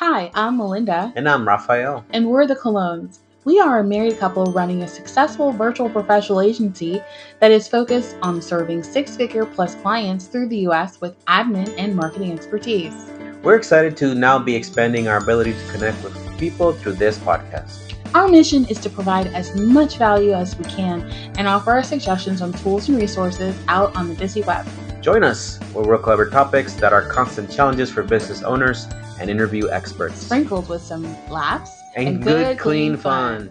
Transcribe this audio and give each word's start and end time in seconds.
Hi, 0.00 0.30
I'm 0.32 0.56
Melinda, 0.56 1.12
And 1.14 1.28
I'm 1.28 1.46
Rafael. 1.46 2.06
and 2.08 2.26
we're 2.26 2.46
the 2.46 2.56
Colons. 2.56 3.20
We 3.44 3.60
are 3.60 3.80
a 3.80 3.84
married 3.84 4.18
couple 4.18 4.46
running 4.46 4.82
a 4.82 4.88
successful 4.88 5.52
virtual 5.52 5.90
professional 5.90 6.40
agency 6.40 7.02
that 7.40 7.50
is 7.50 7.68
focused 7.68 8.16
on 8.22 8.40
serving 8.40 8.82
six 8.82 9.14
figure 9.14 9.44
plus 9.44 9.74
clients 9.74 10.24
through 10.24 10.48
the 10.48 10.60
US 10.68 11.02
with 11.02 11.22
admin 11.26 11.74
and 11.76 11.94
marketing 11.94 12.32
expertise. 12.32 12.94
We're 13.42 13.56
excited 13.56 13.94
to 13.98 14.14
now 14.14 14.38
be 14.38 14.56
expanding 14.56 15.06
our 15.06 15.18
ability 15.18 15.52
to 15.52 15.70
connect 15.70 16.02
with 16.02 16.16
people 16.38 16.72
through 16.72 16.94
this 16.94 17.18
podcast. 17.18 17.92
Our 18.14 18.26
mission 18.26 18.64
is 18.70 18.78
to 18.78 18.88
provide 18.88 19.26
as 19.26 19.54
much 19.54 19.98
value 19.98 20.32
as 20.32 20.56
we 20.56 20.64
can 20.64 21.02
and 21.36 21.46
offer 21.46 21.72
our 21.72 21.82
suggestions 21.82 22.40
on 22.40 22.54
tools 22.54 22.88
and 22.88 22.96
resources 22.96 23.54
out 23.68 23.94
on 23.96 24.08
the 24.08 24.14
busy 24.14 24.40
web. 24.44 24.66
Join 25.00 25.24
us 25.24 25.56
where 25.72 25.82
we'll 25.82 25.98
cover 25.98 26.28
topics 26.28 26.74
that 26.74 26.92
are 26.92 27.00
constant 27.00 27.50
challenges 27.50 27.90
for 27.90 28.02
business 28.02 28.42
owners 28.42 28.86
and 29.18 29.30
interview 29.30 29.70
experts. 29.70 30.18
sprinkled 30.18 30.68
with 30.68 30.82
some 30.82 31.04
laughs 31.30 31.72
and, 31.96 32.22
good, 32.22 32.58
clean 32.58 32.98
fun. 32.98 33.50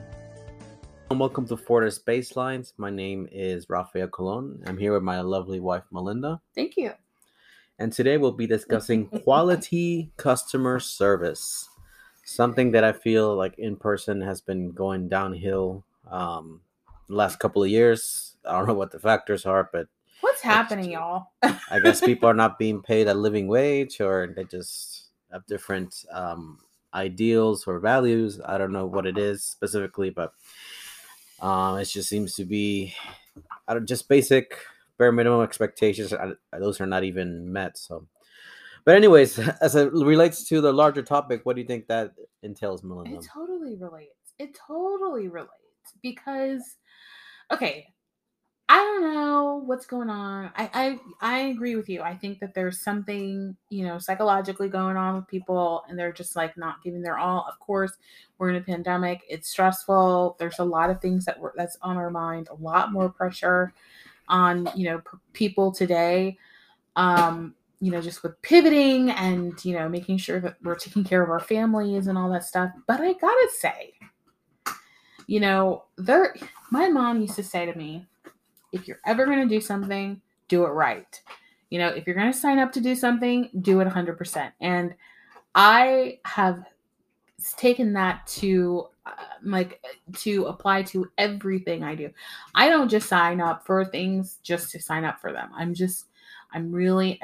And 1.10 1.20
welcome 1.20 1.48
to 1.48 1.58
Fortis 1.58 1.98
Baselines. 1.98 2.74
My 2.78 2.92
name 2.92 3.28
is 3.32 3.68
Rafael 3.68 4.08
Colon. 4.10 4.62
I'm 4.68 4.78
here 4.78 4.94
with 4.94 5.02
my 5.02 5.22
lovely 5.22 5.60
wife, 5.60 5.82
Melinda. 5.92 6.40
Thank 6.54 6.78
you. 6.78 6.92
And 7.80 7.92
today 7.92 8.18
we'll 8.18 8.32
be 8.32 8.46
discussing 8.46 9.08
quality 9.24 10.12
customer 10.18 10.80
service. 10.80 11.68
Something 12.26 12.70
that 12.74 12.84
I 12.84 12.92
feel 12.92 13.36
like 13.36 13.58
in 13.58 13.76
person 13.76 14.22
has 14.22 14.40
been 14.40 14.70
going 14.70 15.10
downhill 15.10 15.84
um, 16.12 16.62
the 17.08 17.16
last 17.16 17.40
couple 17.40 17.64
of 17.64 17.70
years. 17.70 18.36
I 18.46 18.52
don't 18.52 18.68
know 18.68 18.76
what 18.76 18.92
the 18.92 19.00
factors 19.00 19.48
are, 19.48 19.68
but 19.74 19.88
What's 20.22 20.42
happening, 20.42 20.92
y'all? 20.92 21.28
I 21.44 21.80
guess 21.84 22.02
people 22.06 22.30
are 22.30 22.34
not 22.34 22.60
being 22.60 22.82
paid 22.82 23.08
a 23.08 23.14
living 23.14 23.48
wage 23.48 24.02
or 24.02 24.34
they 24.36 24.44
just 24.44 25.10
have 25.32 25.46
different 25.46 26.06
um, 26.12 26.60
ideals 26.94 27.66
or 27.68 27.80
values. 27.80 28.42
I 28.46 28.58
don't 28.58 28.72
know 28.72 28.86
what 28.86 29.06
it 29.06 29.18
is 29.18 29.44
specifically, 29.44 30.10
but 30.10 30.34
um, 31.42 31.78
it 31.78 31.86
just 31.86 32.10
seems 32.10 32.36
to 32.36 32.46
be 32.46 32.94
I 33.68 33.74
don't, 33.74 33.88
just 33.88 34.10
basic 34.10 34.58
bare 34.98 35.12
minimum 35.12 35.42
expectations. 35.42 36.14
I, 36.14 36.34
those 36.58 36.82
are 36.82 36.86
not 36.86 37.04
even 37.04 37.52
met. 37.52 37.78
So, 37.78 38.08
but 38.86 38.96
anyways, 38.96 39.40
as 39.62 39.76
it 39.76 39.94
relates 39.94 40.44
to 40.46 40.62
the 40.62 40.74
larger 40.74 41.04
topic, 41.04 41.46
what 41.46 41.56
do 41.56 41.62
you 41.62 41.68
think 41.68 41.88
that 41.88 42.14
entails, 42.44 42.84
Melinda? 42.84 43.18
It 43.18 43.28
totally 43.34 43.76
relates. 43.76 44.34
It 44.38 44.58
totally 44.68 45.28
relates 45.28 45.54
because, 46.02 46.78
okay, 47.52 47.88
I 48.72 48.78
don't 48.78 49.16
know 49.16 49.64
what's 49.66 49.88
going 49.88 50.12
on. 50.12 50.52
I, 50.56 50.70
I 50.74 51.00
I 51.22 51.40
agree 51.48 51.76
with 51.76 51.90
you. 51.90 52.04
I 52.04 52.16
think 52.16 52.40
that 52.40 52.54
there's 52.54 52.80
something 52.80 53.58
you 53.70 53.84
know 53.84 53.98
psychologically 53.98 54.70
going 54.70 54.96
on 54.96 55.16
with 55.16 55.28
people, 55.28 55.84
and 55.90 55.98
they're 55.98 56.14
just 56.14 56.36
like 56.36 56.56
not 56.56 56.84
giving 56.84 57.02
their 57.02 57.18
all. 57.18 57.48
Of 57.50 57.60
course, 57.60 57.94
we're 58.38 58.52
in 58.52 58.58
a 58.58 58.62
pandemic. 58.62 59.22
It's 59.28 59.50
stressful. 59.50 60.36
There's 60.38 60.60
a 60.60 60.64
lot 60.64 60.92
of 60.92 61.02
things 61.02 61.26
that 61.26 61.40
we're, 61.40 61.54
that's 61.56 61.80
on 61.82 61.98
our 61.98 62.12
mind. 62.12 62.48
A 62.52 62.64
lot 62.64 62.92
more 62.92 63.10
pressure 63.10 63.74
on 64.28 64.70
you 64.76 64.86
know 64.86 65.00
p- 65.00 65.18
people 65.34 65.72
today. 65.72 66.38
Um, 66.96 67.56
you 67.82 67.92
know, 67.92 68.02
just 68.02 68.22
with 68.22 68.40
pivoting 68.44 69.10
and 69.10 69.66
you 69.66 69.74
know 69.74 69.90
making 69.90 70.18
sure 70.20 70.40
that 70.42 70.58
we're 70.62 70.76
taking 70.76 71.04
care 71.04 71.24
of 71.24 71.32
our 71.32 71.40
families 71.40 72.06
and 72.06 72.20
all 72.20 72.30
that 72.32 72.44
stuff. 72.46 72.72
But 72.88 73.02
I 73.02 73.14
gotta 73.14 73.50
say, 73.58 73.94
you 75.26 75.40
know, 75.40 75.86
there. 75.98 76.36
My 76.72 76.88
mom 76.88 77.22
used 77.22 77.36
to 77.38 77.44
say 77.44 77.66
to 77.66 77.76
me 77.76 78.06
if 78.72 78.88
you're 78.88 79.00
ever 79.06 79.26
going 79.26 79.48
to 79.48 79.54
do 79.54 79.62
something, 79.62 80.22
do 80.48 80.66
it 80.66 80.70
right. 80.70 81.22
You 81.70 81.80
know, 81.80 81.90
if 81.90 82.08
you're 82.08 82.16
going 82.16 82.32
to 82.32 82.38
sign 82.38 82.60
up 82.60 82.72
to 82.74 82.82
do 82.82 82.96
something, 82.96 83.50
do 83.62 83.80
it 83.82 83.88
100%. 83.88 84.52
And 84.62 84.96
I 85.56 86.20
have 86.26 86.64
taken 87.58 87.94
that 87.94 88.26
to 88.28 88.88
uh, 89.06 89.12
like 89.44 89.84
to 90.18 90.46
apply 90.46 90.84
to 90.84 91.10
everything 91.18 91.84
I 91.84 91.96
do. 91.96 92.10
I 92.56 92.70
don't 92.70 92.90
just 92.90 93.08
sign 93.08 93.42
up 93.42 93.66
for 93.66 93.86
things 93.86 94.40
just 94.44 94.72
to 94.72 94.82
sign 94.82 95.06
up 95.06 95.20
for 95.20 95.32
them. 95.32 95.50
I'm 95.56 95.74
just 95.74 96.06
I'm 96.52 96.72
really 96.72 97.20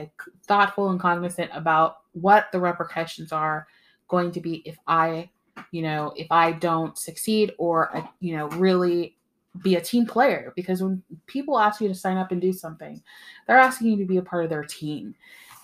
thoughtful 0.46 0.90
and 0.90 1.00
cognizant 1.00 1.52
about 1.54 1.98
what 2.14 2.52
the 2.52 2.60
repercussions 2.60 3.32
are 3.32 3.68
going 4.08 4.32
to 4.32 4.40
be 4.40 4.58
if 4.66 4.78
I, 4.88 5.30
you 5.72 5.82
know, 5.82 6.14
if 6.16 6.28
I 6.32 6.52
don't 6.52 6.98
succeed 6.98 7.54
or 7.58 7.96
uh, 7.96 8.06
you 8.20 8.38
know, 8.38 8.48
really 8.50 9.18
be 9.62 9.76
a 9.76 9.82
team 9.82 10.06
player 10.06 10.54
because 10.56 10.82
when 10.82 11.02
people 11.28 11.58
ask 11.60 11.82
you 11.82 11.88
to 11.88 11.96
sign 11.96 12.18
up 12.18 12.32
and 12.32 12.42
do 12.42 12.54
something, 12.54 13.02
they're 13.48 13.58
asking 13.58 13.88
you 13.90 13.98
to 13.98 14.06
be 14.06 14.18
a 14.18 14.22
part 14.22 14.44
of 14.44 14.50
their 14.50 14.64
team. 14.64 15.16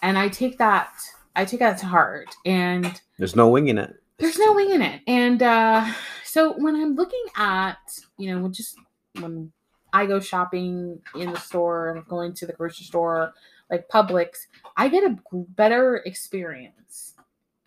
And 0.01 0.17
I 0.17 0.29
take 0.29 0.57
that 0.57 0.93
I 1.35 1.45
take 1.45 1.59
that 1.59 1.77
to 1.79 1.85
heart 1.85 2.35
and 2.45 2.99
There's 3.17 3.35
no 3.35 3.47
winging 3.49 3.77
it. 3.77 3.95
there's 4.17 4.37
no 4.37 4.53
wing 4.53 4.71
in 4.71 4.81
it. 4.81 5.01
And 5.07 5.41
uh 5.43 5.91
so 6.25 6.53
when 6.57 6.75
I'm 6.75 6.95
looking 6.95 7.25
at, 7.35 7.77
you 8.17 8.33
know, 8.33 8.47
just 8.49 8.77
when 9.19 9.51
I 9.93 10.05
go 10.05 10.19
shopping 10.19 11.01
in 11.15 11.33
the 11.33 11.39
store 11.39 11.89
and 11.89 12.05
going 12.07 12.33
to 12.35 12.45
the 12.45 12.53
grocery 12.53 12.85
store 12.85 13.33
like 13.69 13.89
Publix, 13.89 14.47
I 14.77 14.87
get 14.89 15.03
a 15.03 15.17
better 15.33 15.97
experience 15.97 17.15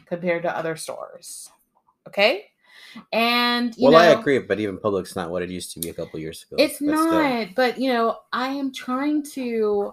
compared 0.06 0.42
to 0.42 0.56
other 0.56 0.76
stores. 0.76 1.50
Okay? 2.08 2.46
And 3.12 3.76
you 3.76 3.90
well, 3.90 3.96
I 3.96 4.06
agree, 4.06 4.38
but 4.38 4.60
even 4.60 4.78
Publix 4.78 5.16
not 5.16 5.30
what 5.30 5.42
it 5.42 5.50
used 5.50 5.72
to 5.72 5.80
be 5.80 5.88
a 5.88 5.94
couple 5.94 6.20
years 6.20 6.44
ago. 6.44 6.56
it's 6.62 6.78
but 6.78 6.96
still. 6.96 7.12
not, 7.12 7.48
but 7.54 7.78
you 7.78 7.92
know, 7.92 8.18
I 8.32 8.48
am 8.48 8.72
trying 8.72 9.22
to, 9.32 9.92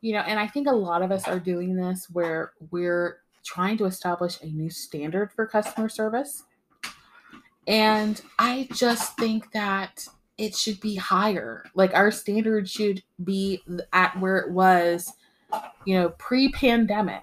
you 0.00 0.12
know, 0.12 0.20
and 0.20 0.38
I 0.38 0.46
think 0.46 0.68
a 0.68 0.72
lot 0.72 1.02
of 1.02 1.10
us 1.10 1.28
are 1.28 1.38
doing 1.38 1.76
this 1.76 2.08
where 2.10 2.52
we're 2.70 3.18
trying 3.44 3.76
to 3.78 3.84
establish 3.84 4.40
a 4.42 4.46
new 4.46 4.70
standard 4.70 5.32
for 5.32 5.46
customer 5.46 5.88
service. 5.88 6.44
And 7.66 8.20
I 8.38 8.68
just 8.72 9.16
think 9.16 9.52
that 9.52 10.06
it 10.38 10.54
should 10.54 10.80
be 10.80 10.96
higher. 10.96 11.64
Like 11.74 11.94
our 11.94 12.10
standard 12.10 12.68
should 12.68 13.02
be 13.22 13.62
at 13.92 14.18
where 14.18 14.38
it 14.38 14.50
was, 14.50 15.12
you 15.84 15.94
know, 15.94 16.10
pre-pandemic. 16.18 17.22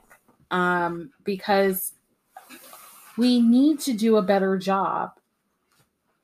Um, 0.52 1.12
because 1.26 1.94
we 3.20 3.42
need 3.42 3.80
to 3.82 3.94
do 3.94 4.16
a 4.16 4.22
better 4.22 4.58
job 4.58 5.12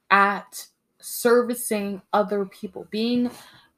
at 0.09 0.65
servicing 0.99 2.01
other 2.13 2.45
people, 2.45 2.87
being 2.89 3.29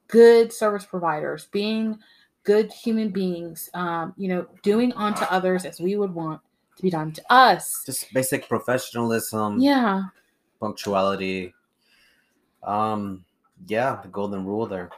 good 0.08 0.54
service 0.54 0.86
providers, 0.86 1.48
being 1.52 1.98
good 2.44 2.72
human 2.72 3.10
beings, 3.10 3.70
um, 3.74 4.14
you 4.18 4.28
know, 4.28 4.46
doing 4.62 4.94
unto 4.94 5.26
others 5.26 5.66
as 5.66 5.82
we 5.82 5.96
would 5.98 6.14
want 6.14 6.40
to 6.76 6.84
be 6.84 6.92
done 6.92 7.12
to 7.12 7.34
us. 7.34 7.84
Just 7.86 8.14
basic 8.14 8.48
professionalism, 8.48 9.60
Yeah. 9.60 10.04
punctuality. 10.60 11.54
Um, 12.64 13.26
yeah, 13.68 14.00
the 14.02 14.10
golden 14.10 14.46
rule 14.46 14.68
there. 14.68 14.90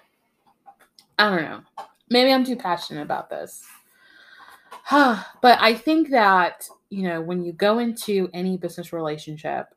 I 1.17 1.29
don't 1.29 1.41
know. 1.41 1.61
Maybe 2.09 2.33
I'm 2.33 2.43
too 2.43 2.57
passionate 2.57 3.01
about 3.01 3.29
this. 3.29 3.65
but 4.91 5.25
I 5.43 5.73
think 5.73 6.09
that, 6.09 6.67
you 6.89 7.03
know, 7.03 7.21
when 7.21 7.43
you 7.43 7.53
go 7.53 7.79
into 7.79 8.29
any 8.33 8.57
business 8.57 8.91
relationship 8.93 9.67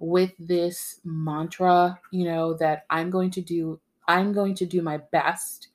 with 0.00 0.32
this 0.38 1.00
mantra, 1.04 1.98
you 2.10 2.24
know, 2.24 2.54
that 2.54 2.86
I'm 2.90 3.10
going 3.10 3.30
to 3.32 3.40
do 3.40 3.80
I'm 4.06 4.32
going 4.32 4.54
to 4.54 4.66
do 4.66 4.80
my 4.80 4.96
best. 4.96 5.68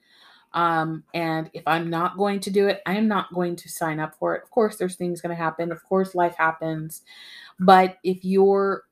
Um, 0.54 1.04
and 1.14 1.50
if 1.54 1.64
I'm 1.68 1.90
not 1.90 2.18
going 2.18 2.40
to 2.42 2.52
do 2.52 2.68
it, 2.68 2.82
I 2.86 2.96
am 2.96 3.08
not 3.08 3.34
going 3.34 3.56
to 3.58 3.70
sign 3.70 4.00
up 4.00 4.16
for 4.16 4.36
it. 4.36 4.44
Of 4.44 4.50
course, 4.50 4.78
there's 4.78 4.96
things 4.96 5.22
going 5.22 5.36
to 5.36 5.42
happen. 5.42 5.72
Of 5.72 5.84
course, 5.84 6.16
life 6.16 6.36
happens. 6.36 7.04
But 7.60 7.98
if 8.04 8.26
your 8.26 8.84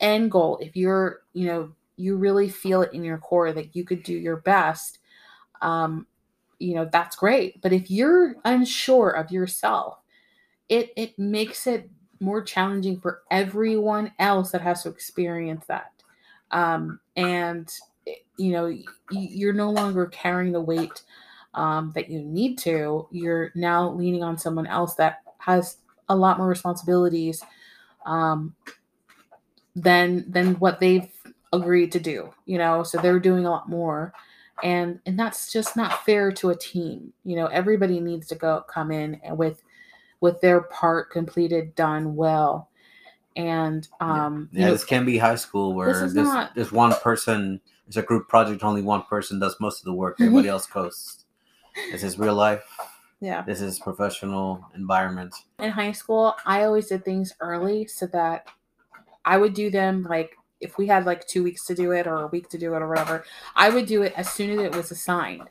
end 0.00 0.30
goal, 0.32 0.58
if 0.60 0.76
you're, 0.76 1.20
you 1.32 1.46
know, 1.46 1.72
you 1.96 2.16
really 2.16 2.48
feel 2.48 2.82
it 2.82 2.92
in 2.92 3.04
your 3.04 3.18
core 3.18 3.52
that 3.52 3.74
you 3.74 3.84
could 3.84 4.02
do 4.02 4.14
your 4.14 4.36
best, 4.36 4.98
um, 5.62 6.06
you 6.58 6.74
know, 6.74 6.88
that's 6.90 7.16
great. 7.16 7.60
But 7.60 7.72
if 7.72 7.90
you're 7.90 8.36
unsure 8.44 9.10
of 9.10 9.30
yourself, 9.30 9.98
it 10.68 10.92
it 10.96 11.18
makes 11.18 11.66
it 11.66 11.90
more 12.20 12.42
challenging 12.42 13.00
for 13.00 13.22
everyone 13.30 14.12
else 14.18 14.50
that 14.50 14.60
has 14.60 14.82
to 14.82 14.88
experience 14.88 15.64
that. 15.66 15.92
Um, 16.50 17.00
and 17.16 17.70
you 18.36 18.52
know, 18.52 18.74
you're 19.10 19.52
no 19.52 19.70
longer 19.70 20.06
carrying 20.06 20.52
the 20.52 20.60
weight 20.60 21.02
um, 21.54 21.92
that 21.94 22.08
you 22.08 22.20
need 22.20 22.56
to. 22.58 23.06
You're 23.10 23.50
now 23.54 23.90
leaning 23.90 24.22
on 24.22 24.38
someone 24.38 24.66
else 24.66 24.94
that 24.94 25.22
has 25.38 25.78
a 26.08 26.16
lot 26.16 26.38
more 26.38 26.46
responsibilities 26.46 27.42
um, 28.06 28.54
than 29.74 30.24
than 30.30 30.54
what 30.54 30.80
they've 30.80 31.10
agreed 31.52 31.92
to 31.92 32.00
do. 32.00 32.32
You 32.46 32.58
know, 32.58 32.82
so 32.82 32.98
they're 32.98 33.20
doing 33.20 33.44
a 33.46 33.50
lot 33.50 33.68
more, 33.68 34.12
and 34.62 35.00
and 35.04 35.18
that's 35.18 35.52
just 35.52 35.76
not 35.76 36.04
fair 36.04 36.32
to 36.32 36.50
a 36.50 36.56
team. 36.56 37.12
You 37.24 37.36
know, 37.36 37.46
everybody 37.46 38.00
needs 38.00 38.26
to 38.28 38.34
go 38.34 38.64
come 38.68 38.90
in 38.90 39.20
with 39.30 39.62
with 40.20 40.40
their 40.40 40.62
part 40.62 41.10
completed, 41.10 41.74
done 41.74 42.16
well. 42.16 42.70
And 43.36 43.86
um, 44.00 44.48
yeah, 44.52 44.70
this 44.70 44.84
can 44.84 45.04
be 45.04 45.18
high 45.18 45.36
school 45.36 45.74
where 45.74 45.92
this 45.92 46.02
is 46.02 46.14
this, 46.14 46.24
not- 46.26 46.54
this 46.54 46.72
one 46.72 46.92
person 47.00 47.60
it's 47.86 47.96
a 47.96 48.02
group 48.02 48.28
project 48.28 48.62
only 48.64 48.82
one 48.82 49.02
person 49.04 49.38
does 49.38 49.56
most 49.60 49.78
of 49.80 49.84
the 49.86 49.94
work 49.94 50.16
everybody 50.20 50.46
else 50.48 50.66
coasts 50.66 51.24
this 51.90 52.02
is 52.02 52.18
real 52.18 52.34
life 52.34 52.64
Yeah. 53.20 53.42
This 53.42 53.60
is 53.60 53.78
professional 53.78 54.62
environment. 54.74 55.34
In 55.58 55.70
high 55.70 55.92
school, 55.92 56.34
I 56.44 56.64
always 56.64 56.88
did 56.88 57.04
things 57.04 57.32
early 57.40 57.86
so 57.86 58.06
that 58.08 58.46
I 59.24 59.38
would 59.38 59.54
do 59.54 59.70
them 59.70 60.02
like 60.02 60.36
if 60.60 60.76
we 60.76 60.86
had 60.88 61.06
like 61.06 61.24
two 61.28 61.42
weeks 61.44 61.64
to 61.66 61.74
do 61.74 61.92
it 61.92 62.06
or 62.08 62.22
a 62.22 62.26
week 62.26 62.48
to 62.50 62.58
do 62.58 62.74
it 62.74 62.82
or 62.82 62.88
whatever, 62.88 63.24
I 63.54 63.70
would 63.70 63.86
do 63.86 64.02
it 64.02 64.12
as 64.16 64.28
soon 64.28 64.50
as 64.50 64.58
it 64.58 64.74
was 64.74 64.90
assigned. 64.90 65.48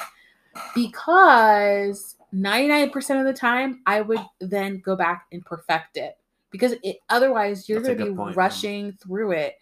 Because 0.76 2.17
99% 2.38 3.20
of 3.20 3.26
the 3.26 3.34
time, 3.34 3.82
I 3.86 4.02
would 4.02 4.20
then 4.40 4.80
go 4.80 4.96
back 4.96 5.26
and 5.32 5.44
perfect 5.46 5.98
it. 5.98 6.18
Because 6.50 6.76
it, 6.84 6.98
otherwise, 7.10 7.68
you're 7.68 7.82
going 7.82 7.98
to 7.98 8.06
be 8.06 8.16
point, 8.16 8.36
rushing 8.36 8.94
through 8.94 9.32
it. 9.32 9.56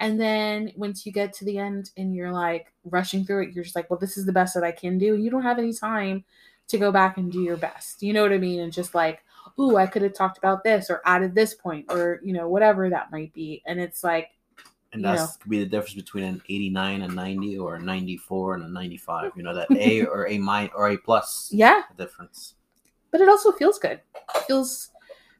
And 0.00 0.20
then 0.20 0.72
once 0.74 1.06
you 1.06 1.12
get 1.12 1.32
to 1.34 1.44
the 1.44 1.58
end 1.58 1.90
and 1.96 2.14
you're 2.14 2.32
like 2.32 2.72
rushing 2.84 3.24
through 3.24 3.44
it, 3.44 3.54
you're 3.54 3.62
just 3.62 3.76
like, 3.76 3.88
well, 3.88 4.00
this 4.00 4.16
is 4.16 4.26
the 4.26 4.32
best 4.32 4.54
that 4.54 4.64
I 4.64 4.72
can 4.72 4.98
do. 4.98 5.16
You 5.16 5.30
don't 5.30 5.42
have 5.42 5.58
any 5.58 5.72
time 5.72 6.24
to 6.66 6.78
go 6.78 6.90
back 6.90 7.18
and 7.18 7.30
do 7.30 7.40
your 7.40 7.56
best. 7.56 8.02
You 8.02 8.12
know 8.12 8.22
what 8.22 8.32
I 8.32 8.38
mean? 8.38 8.60
And 8.60 8.72
just 8.72 8.94
like, 8.94 9.22
ooh, 9.60 9.76
I 9.76 9.86
could 9.86 10.02
have 10.02 10.14
talked 10.14 10.38
about 10.38 10.64
this 10.64 10.90
or 10.90 11.02
added 11.04 11.34
this 11.34 11.54
point 11.54 11.86
or, 11.88 12.20
you 12.24 12.32
know, 12.32 12.48
whatever 12.48 12.90
that 12.90 13.12
might 13.12 13.32
be. 13.32 13.62
And 13.66 13.78
it's 13.78 14.02
like, 14.02 14.30
And 14.94 15.04
that's 15.04 15.22
know. 15.22 15.28
could 15.40 15.50
be 15.50 15.58
the 15.58 15.66
difference 15.66 15.94
between 15.94 16.24
an 16.24 16.42
89 16.48 17.02
and 17.02 17.14
90 17.14 17.58
or 17.58 17.74
a 17.74 17.82
94 17.82 18.54
and 18.54 18.64
a 18.64 18.68
95. 18.68 19.32
You 19.36 19.42
know, 19.42 19.54
that 19.54 19.70
A 19.72 20.06
or 20.06 20.28
A 20.28 20.38
minus 20.38 20.72
or 20.74 20.88
A 20.88 20.96
plus 20.96 21.50
yeah, 21.52 21.82
difference. 21.98 22.54
but 23.10 23.20
it 23.20 23.28
also 23.28 23.52
feels 23.52 23.78
good. 23.78 24.00
It 24.14 24.44
feels 24.46 24.90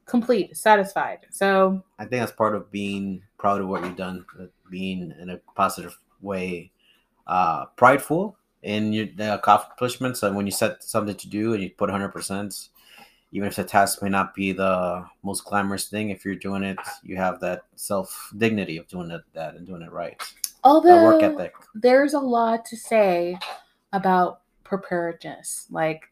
complete, 0.05 0.55
satisfied. 0.55 1.19
So, 1.31 1.83
I 1.97 2.03
think 2.03 2.19
that's 2.21 2.31
part 2.31 2.55
of 2.55 2.69
being 2.69 3.23
proud 3.37 3.61
of 3.61 3.67
what 3.67 3.83
you've 3.83 3.95
done, 3.95 4.25
uh, 4.39 4.45
being 4.69 5.13
in 5.19 5.29
a 5.29 5.37
positive 5.55 5.97
way, 6.21 6.71
uh, 7.25 7.65
prideful 7.77 8.37
in 8.61 8.91
your 8.91 9.07
the 9.15 9.35
accomplishments. 9.35 10.21
And 10.21 10.35
when 10.35 10.45
you 10.45 10.51
set 10.51 10.83
something 10.83 11.15
to 11.15 11.29
do 11.29 11.53
and 11.53 11.63
you 11.63 11.69
put 11.69 11.89
100%, 11.89 12.69
even 13.31 13.47
if 13.47 13.55
the 13.55 13.63
task 13.63 14.01
may 14.01 14.09
not 14.09 14.33
be 14.33 14.51
the 14.51 15.05
most 15.23 15.45
glamorous 15.45 15.87
thing, 15.87 16.09
if 16.09 16.23
you're 16.23 16.35
doing 16.35 16.63
it, 16.63 16.77
you 17.03 17.17
have 17.17 17.39
that 17.41 17.63
self 17.75 18.31
dignity 18.37 18.77
of 18.77 18.87
doing 18.87 19.11
it, 19.11 19.21
that 19.33 19.55
and 19.55 19.67
doing 19.67 19.81
it 19.81 19.91
right. 19.91 20.21
That 20.63 21.03
work 21.03 21.21
ethic. 21.21 21.53
there's 21.75 22.13
a 22.13 22.19
lot 22.19 22.65
to 22.65 22.77
say 22.77 23.37
about 23.93 24.41
preparedness, 24.63 25.67
like 25.69 26.09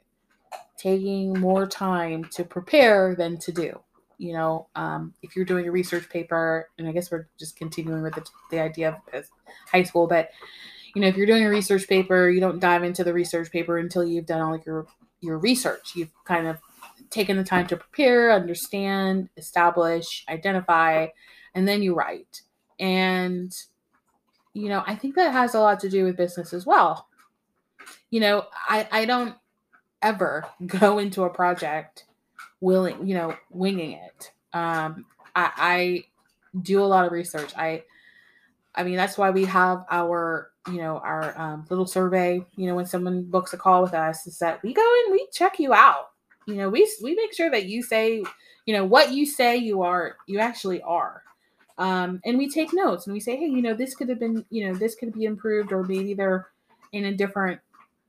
taking 0.77 1.39
more 1.39 1.65
time 1.65 2.25
to 2.31 2.43
prepare 2.43 3.15
than 3.15 3.37
to 3.39 3.51
do. 3.51 3.79
You 4.17 4.33
know, 4.33 4.67
um, 4.75 5.13
if 5.21 5.35
you're 5.35 5.45
doing 5.45 5.67
a 5.67 5.71
research 5.71 6.09
paper, 6.09 6.69
and 6.77 6.87
I 6.87 6.91
guess 6.91 7.11
we're 7.11 7.27
just 7.39 7.55
continuing 7.55 8.03
with 8.03 8.15
the, 8.15 8.25
the 8.51 8.59
idea 8.59 9.01
of 9.13 9.25
high 9.71 9.83
school, 9.83 10.07
but 10.07 10.29
you 10.93 11.01
know, 11.01 11.07
if 11.07 11.17
you're 11.17 11.25
doing 11.25 11.43
a 11.43 11.49
research 11.49 11.87
paper, 11.87 12.29
you 12.29 12.39
don't 12.39 12.59
dive 12.59 12.83
into 12.83 13.03
the 13.03 13.13
research 13.13 13.51
paper 13.51 13.77
until 13.79 14.03
you've 14.03 14.27
done 14.27 14.41
all 14.41 14.59
your 14.65 14.85
your 15.21 15.39
research. 15.39 15.93
You've 15.95 16.11
kind 16.25 16.47
of 16.47 16.59
taken 17.13 17.37
the 17.37 17.43
time 17.43 17.67
to 17.67 17.77
prepare, 17.77 18.31
understand, 18.31 19.29
establish, 19.37 20.25
identify, 20.29 21.07
and 21.55 21.67
then 21.67 21.81
you 21.81 21.93
write. 21.93 22.41
And 22.79 23.55
you 24.53 24.69
know, 24.69 24.83
I 24.85 24.95
think 24.95 25.15
that 25.15 25.31
has 25.31 25.55
a 25.55 25.59
lot 25.59 25.79
to 25.79 25.89
do 25.89 26.03
with 26.03 26.17
business 26.17 26.53
as 26.53 26.65
well. 26.65 27.07
You 28.09 28.19
know, 28.19 28.45
I 28.67 28.87
I 28.91 29.05
don't 29.05 29.35
ever 30.01 30.45
go 30.65 30.99
into 30.99 31.23
a 31.23 31.29
project 31.29 32.05
willing, 32.61 33.07
you 33.07 33.15
know, 33.15 33.35
winging 33.49 33.93
it. 33.93 34.31
Um, 34.53 35.05
I, 35.35 35.51
I 35.57 36.03
do 36.61 36.81
a 36.81 36.85
lot 36.85 37.05
of 37.05 37.11
research. 37.11 37.51
I, 37.57 37.83
I 38.75 38.83
mean, 38.83 38.95
that's 38.95 39.17
why 39.17 39.31
we 39.31 39.45
have 39.45 39.85
our, 39.89 40.51
you 40.67 40.77
know, 40.77 40.97
our 40.99 41.39
um, 41.39 41.65
little 41.69 41.85
survey. 41.85 42.45
You 42.55 42.67
know, 42.67 42.75
when 42.75 42.85
someone 42.85 43.23
books 43.23 43.53
a 43.53 43.57
call 43.57 43.81
with 43.81 43.93
us, 43.93 44.25
is 44.27 44.39
that 44.39 44.63
we 44.63 44.73
go 44.73 45.03
and 45.05 45.13
we 45.13 45.27
check 45.33 45.59
you 45.59 45.73
out. 45.73 46.12
You 46.45 46.55
know, 46.55 46.69
we 46.69 46.89
we 47.01 47.15
make 47.15 47.33
sure 47.33 47.49
that 47.51 47.65
you 47.65 47.83
say, 47.83 48.23
you 48.65 48.73
know, 48.73 48.85
what 48.85 49.11
you 49.11 49.25
say 49.25 49.57
you 49.57 49.81
are, 49.83 50.17
you 50.27 50.39
actually 50.39 50.81
are. 50.81 51.23
Um, 51.77 52.21
and 52.23 52.37
we 52.37 52.49
take 52.49 52.73
notes 52.73 53.07
and 53.07 53.13
we 53.13 53.19
say, 53.19 53.35
hey, 53.35 53.47
you 53.47 53.61
know, 53.61 53.73
this 53.73 53.95
could 53.95 54.09
have 54.09 54.19
been, 54.19 54.45
you 54.49 54.67
know, 54.67 54.75
this 54.77 54.95
could 54.95 55.13
be 55.13 55.25
improved, 55.25 55.71
or 55.71 55.83
maybe 55.83 56.13
they're 56.13 56.47
in 56.91 57.05
a 57.05 57.13
different 57.13 57.59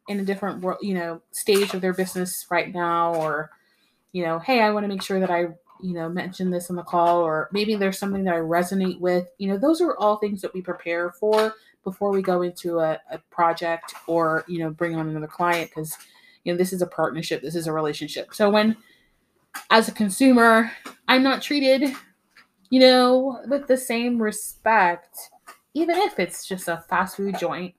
in 0.08 0.20
a 0.20 0.24
different 0.24 0.60
world, 0.60 0.78
you 0.82 0.94
know, 0.94 1.22
stage 1.30 1.72
of 1.72 1.80
their 1.80 1.94
business 1.94 2.46
right 2.50 2.74
now, 2.74 3.14
or 3.14 3.50
you 4.12 4.22
know, 4.22 4.38
hey, 4.38 4.60
I 4.60 4.70
want 4.70 4.84
to 4.84 4.88
make 4.88 5.02
sure 5.02 5.18
that 5.18 5.30
I, 5.30 5.48
you 5.82 5.94
know, 5.94 6.08
mention 6.08 6.50
this 6.50 6.70
on 6.70 6.76
the 6.76 6.82
call, 6.82 7.20
or 7.20 7.48
maybe 7.52 7.74
there's 7.74 7.98
something 7.98 8.24
that 8.24 8.34
I 8.34 8.38
resonate 8.38 9.00
with. 9.00 9.26
You 9.38 9.48
know, 9.48 9.58
those 9.58 9.80
are 9.80 9.96
all 9.96 10.16
things 10.16 10.40
that 10.42 10.54
we 10.54 10.60
prepare 10.60 11.10
for 11.10 11.54
before 11.82 12.10
we 12.10 12.22
go 12.22 12.42
into 12.42 12.78
a, 12.78 13.00
a 13.10 13.18
project 13.30 13.92
or, 14.06 14.44
you 14.46 14.58
know, 14.58 14.70
bring 14.70 14.94
on 14.94 15.08
another 15.08 15.26
client 15.26 15.70
because, 15.70 15.96
you 16.44 16.52
know, 16.52 16.56
this 16.56 16.72
is 16.72 16.82
a 16.82 16.86
partnership, 16.86 17.42
this 17.42 17.54
is 17.54 17.66
a 17.66 17.72
relationship. 17.72 18.34
So 18.34 18.50
when, 18.50 18.76
as 19.70 19.88
a 19.88 19.92
consumer, 19.92 20.70
I'm 21.08 21.22
not 21.22 21.42
treated, 21.42 21.92
you 22.70 22.80
know, 22.80 23.40
with 23.48 23.66
the 23.66 23.76
same 23.76 24.20
respect, 24.20 25.16
even 25.74 25.96
if 25.96 26.18
it's 26.18 26.46
just 26.46 26.68
a 26.68 26.84
fast 26.88 27.16
food 27.16 27.38
joint, 27.38 27.74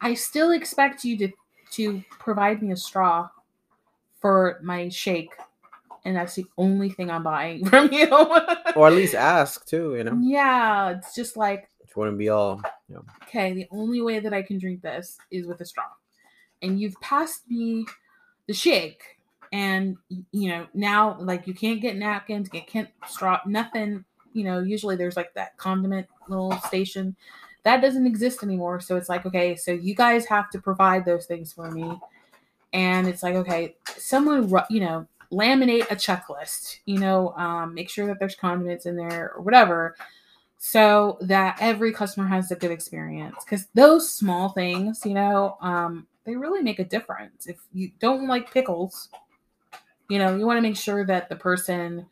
I 0.00 0.14
still 0.14 0.52
expect 0.52 1.04
you 1.04 1.18
to 1.18 1.28
to 1.72 2.02
provide 2.18 2.62
me 2.62 2.72
a 2.72 2.76
straw 2.76 3.28
for 4.20 4.58
my 4.62 4.88
shake 4.88 5.32
and 6.04 6.16
that's 6.16 6.34
the 6.34 6.46
only 6.56 6.88
thing 6.88 7.10
I'm 7.10 7.22
buying 7.22 7.66
from 7.68 7.92
you. 7.92 8.08
Or 8.10 8.86
at 8.86 8.94
least 8.94 9.14
ask 9.14 9.66
too, 9.66 9.94
you 9.96 10.04
know. 10.04 10.18
yeah, 10.22 10.90
it's 10.90 11.14
just 11.14 11.36
like, 11.36 11.68
It 11.80 11.94
wouldn't 11.94 12.16
be 12.16 12.30
all, 12.30 12.62
you 12.88 12.94
know. 12.94 13.04
okay, 13.24 13.52
the 13.52 13.66
only 13.70 14.00
way 14.00 14.18
that 14.18 14.32
I 14.32 14.40
can 14.40 14.58
drink 14.58 14.80
this 14.80 15.18
is 15.30 15.46
with 15.46 15.60
a 15.60 15.66
straw. 15.66 15.84
And 16.62 16.80
you've 16.80 17.00
passed 17.00 17.48
me 17.48 17.86
the 18.46 18.54
shake. 18.54 19.02
And 19.52 19.96
you 20.32 20.48
know, 20.48 20.66
now 20.74 21.18
like 21.20 21.46
you 21.46 21.54
can't 21.54 21.80
get 21.80 21.96
napkins, 21.96 22.50
you 22.52 22.62
can't 22.66 22.90
straw 23.08 23.40
nothing, 23.46 24.04
you 24.32 24.44
know, 24.44 24.60
usually 24.60 24.96
there's 24.96 25.16
like 25.16 25.32
that 25.34 25.56
condiment 25.56 26.06
little 26.28 26.52
station. 26.66 27.16
That 27.64 27.80
doesn't 27.80 28.06
exist 28.06 28.42
anymore. 28.42 28.80
So 28.80 28.96
it's 28.96 29.08
like, 29.08 29.26
okay, 29.26 29.56
so 29.56 29.72
you 29.72 29.94
guys 29.94 30.26
have 30.26 30.50
to 30.50 30.60
provide 30.60 31.04
those 31.04 31.26
things 31.26 31.52
for 31.52 31.70
me. 31.70 31.98
And 32.72 33.08
it's 33.08 33.22
like, 33.22 33.34
okay, 33.34 33.76
someone, 33.96 34.52
you 34.70 34.80
know, 34.80 35.06
laminate 35.32 35.90
a 35.90 35.96
checklist, 35.96 36.78
you 36.84 36.98
know, 36.98 37.30
um, 37.36 37.74
make 37.74 37.90
sure 37.90 38.06
that 38.06 38.18
there's 38.18 38.34
condiments 38.34 38.86
in 38.86 38.96
there 38.96 39.32
or 39.34 39.42
whatever, 39.42 39.96
so 40.58 41.18
that 41.20 41.56
every 41.60 41.92
customer 41.92 42.26
has 42.26 42.50
a 42.50 42.56
good 42.56 42.70
experience. 42.70 43.36
Because 43.44 43.66
those 43.74 44.10
small 44.10 44.50
things, 44.50 45.04
you 45.04 45.14
know, 45.14 45.56
um, 45.60 46.06
they 46.28 46.36
really 46.36 46.60
make 46.62 46.78
a 46.78 46.84
difference. 46.84 47.46
If 47.46 47.56
you 47.72 47.90
don't 48.00 48.28
like 48.28 48.52
pickles, 48.52 49.08
you 50.10 50.18
know, 50.18 50.36
you 50.36 50.44
want 50.44 50.58
to 50.58 50.62
make 50.62 50.76
sure 50.76 51.06
that 51.06 51.30
the 51.30 51.36
person 51.36 52.04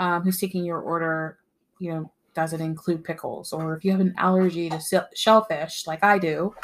um, 0.00 0.22
who's 0.22 0.40
taking 0.40 0.64
your 0.64 0.80
order, 0.80 1.38
you 1.78 1.92
know, 1.92 2.10
doesn't 2.34 2.60
include 2.60 3.04
pickles. 3.04 3.52
Or 3.52 3.76
if 3.76 3.84
you 3.84 3.92
have 3.92 4.00
an 4.00 4.14
allergy 4.18 4.68
to 4.68 5.06
shellfish, 5.14 5.86
like 5.86 6.02
I 6.02 6.18
do, 6.18 6.56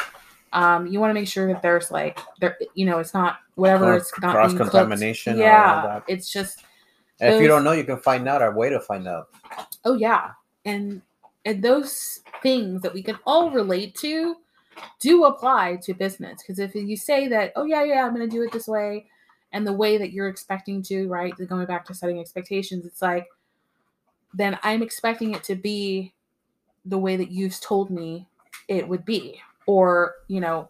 um, 0.53 0.89
you 0.89 0.99
want 0.99 1.11
to 1.11 1.15
make 1.15 1.29
sure 1.29 1.47
that 1.53 1.63
there's 1.63 1.93
like 1.93 2.19
there, 2.41 2.59
you 2.75 2.85
know, 2.85 2.99
it's 2.99 3.15
not 3.15 3.39
whatever 3.55 3.85
Cross- 3.85 4.09
it's 4.11 4.21
not 4.21 4.33
cross-contamination 4.33 5.39
Yeah, 5.39 5.83
that. 5.85 6.03
it's 6.09 6.33
just 6.33 6.65
And 7.21 7.33
if 7.33 7.41
you 7.41 7.47
don't 7.47 7.63
know, 7.63 7.73
you 7.73 7.85
can 7.85 7.99
find 7.99 8.29
out 8.29 8.43
our 8.43 8.53
way 8.57 8.71
to 8.71 8.81
find 8.81 9.07
out. 9.07 9.29
oh 9.85 9.95
yeah, 9.95 10.33
and 10.65 11.01
and 11.45 11.63
those 11.63 12.21
things 12.43 12.83
that 12.83 12.93
we 12.93 13.05
can 13.05 13.21
all 13.25 13.53
relate 13.53 13.95
to 13.97 14.37
do 15.01 15.25
apply 15.25 15.79
to 15.83 15.95
business 15.95 16.43
because 16.43 16.59
if 16.59 16.75
you 16.75 16.97
say 16.97 17.29
that 17.29 17.53
oh 17.57 17.65
yeah 17.65 17.85
yeah 17.85 18.05
i'm 18.05 18.15
going 18.15 18.29
to 18.29 18.37
do 18.37 18.43
it 18.43 18.53
this 18.53 18.69
way 18.69 19.07
and 19.53 19.67
the 19.67 19.73
way 19.73 19.97
that 19.97 20.13
you're 20.13 20.29
expecting 20.29 20.83
to 20.83 21.09
right 21.09 21.35
going 21.49 21.67
back 21.67 21.85
to 21.85 21.95
setting 21.95 22.21
expectations 22.21 22.85
it's 22.87 23.03
like 23.03 23.27
then 24.35 24.59
i'm 24.63 24.83
expecting 24.83 25.35
it 25.35 25.45
to 25.45 25.55
be 25.55 26.13
the 26.85 26.99
way 26.99 27.17
that 27.17 27.31
you've 27.31 27.61
told 27.61 27.91
me 27.91 28.27
it 28.69 28.87
would 28.87 29.05
be 29.05 29.41
or 29.67 30.15
you 30.29 30.41
know 30.41 30.69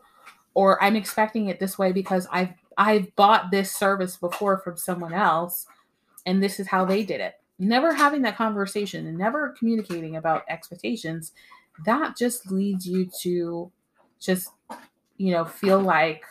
or 0.54 0.82
i'm 0.82 0.96
expecting 0.96 1.48
it 1.48 1.60
this 1.60 1.78
way 1.78 1.92
because 1.92 2.26
i've 2.32 2.52
i've 2.76 3.14
bought 3.16 3.50
this 3.50 3.74
service 3.74 4.16
before 4.16 4.58
from 4.58 4.76
someone 4.76 5.12
else 5.12 5.66
and 6.28 6.42
this 6.42 6.60
is 6.60 6.68
how 6.68 6.84
they 6.84 7.02
did 7.04 7.22
it. 7.22 7.34
Never 7.58 7.94
having 7.94 8.20
that 8.22 8.36
conversation 8.36 9.06
and 9.06 9.16
never 9.16 9.54
communicating 9.58 10.16
about 10.16 10.44
expectations 10.48 11.32
that 11.86 12.16
just 12.16 12.50
leads 12.50 12.86
you 12.86 13.08
to 13.22 13.70
just 14.20 14.50
you 15.16 15.32
know 15.32 15.44
feel 15.44 15.80
like 15.80 16.24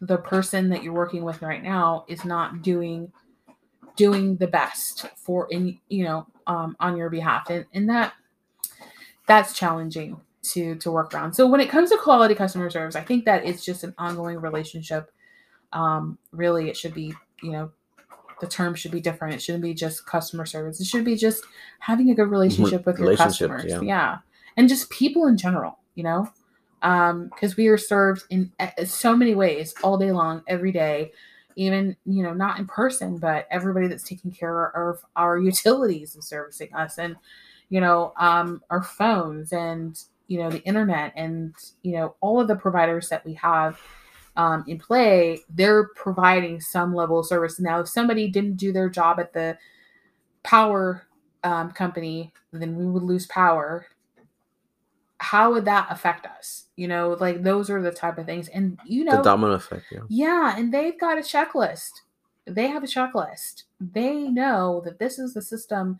the 0.00 0.18
person 0.18 0.68
that 0.68 0.82
you're 0.82 0.92
working 0.92 1.24
with 1.24 1.42
right 1.42 1.62
now 1.62 2.04
is 2.08 2.24
not 2.24 2.62
doing 2.62 3.10
doing 3.96 4.36
the 4.36 4.46
best 4.46 5.06
for 5.16 5.48
in 5.50 5.78
you 5.88 6.04
know 6.04 6.26
um, 6.46 6.76
on 6.80 6.96
your 6.96 7.10
behalf. 7.10 7.48
And 7.50 7.64
and 7.72 7.88
that 7.88 8.14
that's 9.26 9.52
challenging 9.54 10.20
to 10.42 10.74
to 10.76 10.90
work 10.90 11.14
around. 11.14 11.34
So 11.34 11.46
when 11.46 11.60
it 11.60 11.70
comes 11.70 11.90
to 11.90 11.96
quality 11.96 12.34
customer 12.34 12.68
service 12.70 12.96
i 12.96 13.00
think 13.00 13.24
that 13.24 13.44
it's 13.44 13.64
just 13.64 13.84
an 13.84 13.94
ongoing 13.98 14.40
relationship. 14.40 15.10
Um 15.72 16.18
really 16.32 16.68
it 16.68 16.76
should 16.76 16.94
be 16.94 17.14
you 17.42 17.52
know 17.52 17.70
the 18.40 18.46
term 18.46 18.74
should 18.74 18.90
be 18.90 19.00
different. 19.00 19.34
It 19.34 19.42
shouldn't 19.42 19.62
be 19.62 19.74
just 19.74 20.06
customer 20.06 20.44
service. 20.44 20.80
It 20.80 20.86
should 20.86 21.04
be 21.04 21.16
just 21.16 21.44
having 21.78 22.10
a 22.10 22.14
good 22.14 22.28
relationship 22.28 22.84
with 22.84 22.98
your 22.98 23.16
customers. 23.16 23.64
yeah. 23.66 23.80
yeah. 23.80 24.18
And 24.56 24.68
just 24.68 24.90
people 24.90 25.26
in 25.26 25.36
general 25.36 25.78
you 25.94 26.02
know 26.02 26.28
um 26.84 27.28
because 27.34 27.56
we 27.56 27.66
are 27.66 27.78
served 27.78 28.24
in 28.30 28.52
uh, 28.60 28.84
so 28.84 29.16
many 29.16 29.34
ways 29.34 29.74
all 29.82 29.98
day 29.98 30.12
long 30.12 30.42
every 30.46 30.70
day 30.70 31.10
even 31.56 31.96
you 32.06 32.22
know 32.22 32.32
not 32.32 32.58
in 32.58 32.66
person 32.66 33.16
but 33.18 33.48
everybody 33.50 33.88
that's 33.88 34.04
taking 34.04 34.30
care 34.30 34.66
of 34.76 35.00
our 35.16 35.38
utilities 35.50 36.14
and 36.14 36.22
servicing 36.22 36.72
us 36.74 36.98
and 36.98 37.16
you 37.68 37.80
know 37.80 38.12
um, 38.18 38.62
our 38.70 38.82
phones 38.82 39.52
and 39.52 40.04
you 40.28 40.38
know 40.38 40.50
the 40.50 40.62
internet 40.62 41.12
and 41.16 41.54
you 41.82 41.92
know 41.92 42.14
all 42.20 42.40
of 42.40 42.48
the 42.48 42.56
providers 42.56 43.08
that 43.08 43.24
we 43.24 43.34
have 43.34 43.78
um, 44.36 44.64
in 44.66 44.78
play 44.78 45.40
they're 45.50 45.88
providing 45.94 46.60
some 46.60 46.94
level 46.94 47.20
of 47.20 47.26
service. 47.26 47.60
Now 47.60 47.80
if 47.80 47.88
somebody 47.88 48.28
didn't 48.28 48.56
do 48.56 48.72
their 48.72 48.88
job 48.88 49.20
at 49.20 49.32
the 49.32 49.56
power 50.42 51.06
um, 51.42 51.70
company 51.72 52.32
then 52.52 52.76
we 52.76 52.86
would 52.86 53.02
lose 53.02 53.26
power 53.26 53.86
how 55.24 55.52
would 55.52 55.64
that 55.64 55.86
affect 55.90 56.26
us 56.26 56.66
you 56.76 56.86
know 56.86 57.16
like 57.18 57.42
those 57.42 57.70
are 57.70 57.82
the 57.82 57.90
type 57.90 58.18
of 58.18 58.26
things 58.26 58.48
and 58.48 58.78
you 58.84 59.04
know 59.04 59.16
the 59.16 59.22
domino 59.22 59.54
effect 59.54 59.84
yeah 59.90 60.00
yeah 60.08 60.56
and 60.56 60.72
they've 60.72 61.00
got 61.00 61.18
a 61.18 61.22
checklist 61.22 61.90
they 62.46 62.68
have 62.68 62.84
a 62.84 62.86
checklist 62.86 63.64
they 63.80 64.28
know 64.28 64.82
that 64.84 64.98
this 64.98 65.18
is 65.18 65.34
the 65.34 65.42
system 65.42 65.98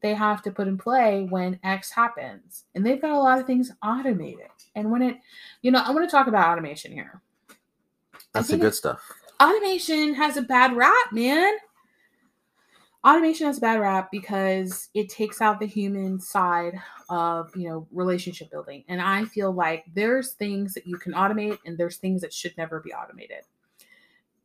they 0.00 0.14
have 0.14 0.42
to 0.42 0.50
put 0.50 0.68
in 0.68 0.78
play 0.78 1.26
when 1.28 1.58
X 1.62 1.90
happens. 1.90 2.64
And 2.74 2.84
they've 2.84 3.00
got 3.00 3.12
a 3.12 3.18
lot 3.18 3.38
of 3.38 3.46
things 3.46 3.70
automated. 3.82 4.48
And 4.74 4.90
when 4.90 5.02
it, 5.02 5.18
you 5.62 5.70
know, 5.70 5.82
I 5.84 5.90
want 5.90 6.08
to 6.08 6.10
talk 6.10 6.26
about 6.26 6.48
automation 6.48 6.92
here. 6.92 7.20
That's 8.32 8.48
the 8.48 8.56
good 8.56 8.74
stuff. 8.74 9.02
Automation 9.42 10.14
has 10.14 10.36
a 10.36 10.42
bad 10.42 10.76
rap, 10.76 11.12
man. 11.12 11.52
Automation 13.06 13.46
has 13.46 13.58
a 13.58 13.60
bad 13.62 13.80
rap 13.80 14.10
because 14.10 14.90
it 14.92 15.08
takes 15.08 15.40
out 15.40 15.58
the 15.58 15.66
human 15.66 16.20
side 16.20 16.78
of, 17.08 17.50
you 17.56 17.66
know, 17.66 17.86
relationship 17.92 18.50
building. 18.50 18.84
And 18.88 19.00
I 19.00 19.24
feel 19.24 19.52
like 19.52 19.84
there's 19.94 20.32
things 20.32 20.74
that 20.74 20.86
you 20.86 20.96
can 20.98 21.12
automate 21.14 21.58
and 21.64 21.78
there's 21.78 21.96
things 21.96 22.20
that 22.20 22.32
should 22.32 22.56
never 22.58 22.80
be 22.80 22.92
automated. 22.92 23.44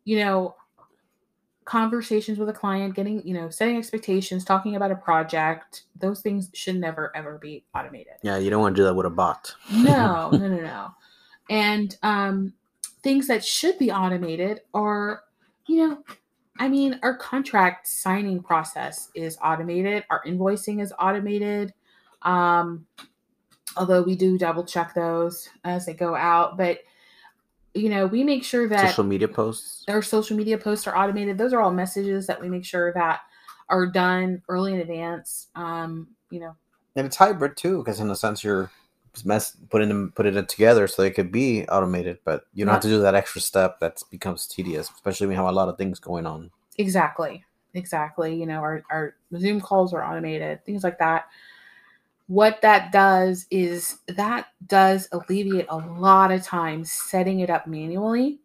You 0.05 0.19
know, 0.19 0.55
conversations 1.65 2.37
with 2.37 2.47
a 2.47 2.53
client, 2.53 2.95
getting, 2.95 3.27
you 3.27 3.33
know, 3.33 3.49
setting 3.49 3.75
expectations, 3.75 4.45
talking 4.45 4.75
about 4.75 4.91
a 4.91 4.95
project, 4.95 5.83
those 5.99 6.21
things 6.21 6.49
should 6.53 6.77
never 6.77 7.15
ever 7.15 7.37
be 7.37 7.65
automated. 7.75 8.13
Yeah, 8.21 8.37
you 8.37 8.49
don't 8.49 8.61
want 8.61 8.75
to 8.75 8.79
do 8.79 8.85
that 8.85 8.93
with 8.93 9.07
a 9.07 9.09
bot. 9.09 9.53
no, 9.73 10.29
no, 10.31 10.37
no, 10.37 10.61
no. 10.61 10.91
And 11.49 11.97
um 12.03 12.53
things 13.03 13.27
that 13.27 13.43
should 13.43 13.77
be 13.77 13.91
automated 13.91 14.61
are, 14.73 15.23
you 15.67 15.87
know, 15.87 16.03
I 16.57 16.69
mean, 16.69 16.99
our 17.03 17.17
contract 17.17 17.87
signing 17.87 18.41
process 18.41 19.09
is 19.13 19.37
automated, 19.43 20.05
our 20.09 20.23
invoicing 20.23 20.81
is 20.81 20.93
automated. 20.99 21.73
Um 22.21 22.85
although 23.77 24.01
we 24.01 24.15
do 24.15 24.37
double 24.37 24.63
check 24.63 24.93
those 24.93 25.49
as 25.63 25.85
they 25.85 25.93
go 25.93 26.15
out, 26.15 26.57
but 26.57 26.79
you 27.73 27.89
know, 27.89 28.05
we 28.05 28.23
make 28.23 28.43
sure 28.43 28.69
that 28.69 28.87
social 28.87 29.03
media 29.03 29.27
posts, 29.27 29.83
our 29.89 30.01
social 30.01 30.37
media 30.37 30.57
posts 30.57 30.87
are 30.87 30.97
automated. 30.97 31.37
Those 31.37 31.51
are 31.51 31.59
all 31.59 31.71
messages 31.71 32.25
that 32.27 32.41
we 32.41 32.47
make 32.47 32.63
sure 32.63 32.93
that 32.93 33.19
are 33.67 33.85
done 33.85 34.41
early 34.47 34.73
in 34.73 34.79
advance. 34.79 35.47
Um, 35.55 36.07
you 36.29 36.39
know, 36.39 36.55
and 36.95 37.05
it's 37.05 37.17
hybrid 37.17 37.57
too, 37.57 37.79
because 37.79 37.99
in 37.99 38.09
a 38.09 38.15
sense 38.15 38.43
you're 38.43 38.71
mess 39.23 39.55
putting 39.69 39.87
them 39.87 40.11
putting 40.15 40.35
it 40.35 40.49
together 40.49 40.87
so 40.87 41.01
they 41.01 41.11
could 41.11 41.31
be 41.31 41.65
automated, 41.67 42.17
but 42.25 42.47
you 42.53 42.65
don't 42.65 42.71
yeah. 42.71 42.73
have 42.73 42.81
to 42.81 42.89
do 42.89 43.01
that 43.01 43.15
extra 43.15 43.39
step 43.39 43.79
that 43.79 44.01
becomes 44.09 44.47
tedious, 44.47 44.89
especially 44.89 45.27
when 45.27 45.35
you 45.35 45.41
have 45.41 45.49
a 45.49 45.55
lot 45.55 45.69
of 45.69 45.77
things 45.77 45.99
going 45.99 46.25
on. 46.25 46.51
Exactly, 46.77 47.45
exactly. 47.75 48.35
You 48.35 48.47
know, 48.47 48.59
our 48.59 48.83
our 48.89 49.15
Zoom 49.37 49.61
calls 49.61 49.93
are 49.93 50.03
automated, 50.03 50.65
things 50.65 50.83
like 50.83 50.99
that 50.99 51.27
what 52.27 52.61
that 52.61 52.91
does 52.91 53.45
is 53.51 53.99
that 54.07 54.47
does 54.65 55.07
alleviate 55.11 55.67
a 55.69 55.77
lot 55.77 56.31
of 56.31 56.43
time 56.43 56.83
setting 56.83 57.41
it 57.41 57.49
up 57.49 57.67
manually 57.67 58.39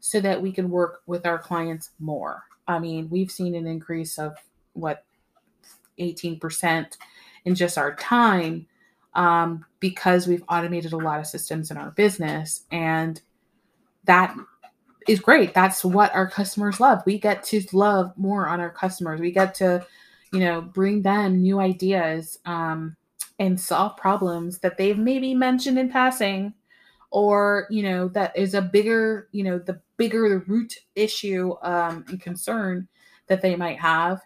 so 0.00 0.20
that 0.20 0.40
we 0.40 0.52
can 0.52 0.70
work 0.70 1.00
with 1.06 1.24
our 1.24 1.38
clients 1.38 1.90
more. 1.98 2.42
I 2.68 2.78
mean, 2.78 3.08
we've 3.08 3.30
seen 3.30 3.54
an 3.54 3.66
increase 3.66 4.18
of 4.18 4.36
what 4.74 5.04
18% 5.98 6.98
in 7.46 7.54
just 7.54 7.78
our 7.78 7.94
time 7.96 8.66
um, 9.16 9.64
because 9.80 10.28
we've 10.28 10.44
automated 10.48 10.92
a 10.92 10.98
lot 10.98 11.18
of 11.18 11.26
systems 11.26 11.70
in 11.70 11.76
our 11.76 11.90
business. 11.90 12.62
And 12.70 13.20
that 14.04 14.36
is 15.08 15.18
great. 15.18 15.54
That's 15.54 15.84
what 15.84 16.14
our 16.14 16.28
customers 16.28 16.78
love. 16.78 17.02
We 17.06 17.18
get 17.18 17.42
to 17.44 17.62
love 17.72 18.12
more 18.16 18.46
on 18.46 18.60
our 18.60 18.70
customers. 18.70 19.20
We 19.20 19.32
get 19.32 19.54
to, 19.56 19.84
you 20.32 20.40
know, 20.40 20.60
bring 20.60 21.02
them 21.02 21.42
new 21.42 21.58
ideas. 21.58 22.38
Um, 22.44 22.96
and 23.38 23.60
solve 23.60 23.96
problems 23.96 24.58
that 24.60 24.78
they've 24.78 24.98
maybe 24.98 25.34
mentioned 25.34 25.78
in 25.78 25.90
passing 25.90 26.54
or 27.10 27.66
you 27.70 27.82
know 27.82 28.08
that 28.08 28.36
is 28.36 28.54
a 28.54 28.62
bigger 28.62 29.28
you 29.32 29.44
know 29.44 29.58
the 29.58 29.80
bigger 29.96 30.42
root 30.46 30.74
issue 30.94 31.54
um, 31.62 32.04
and 32.08 32.20
concern 32.20 32.88
that 33.26 33.42
they 33.42 33.56
might 33.56 33.78
have 33.78 34.20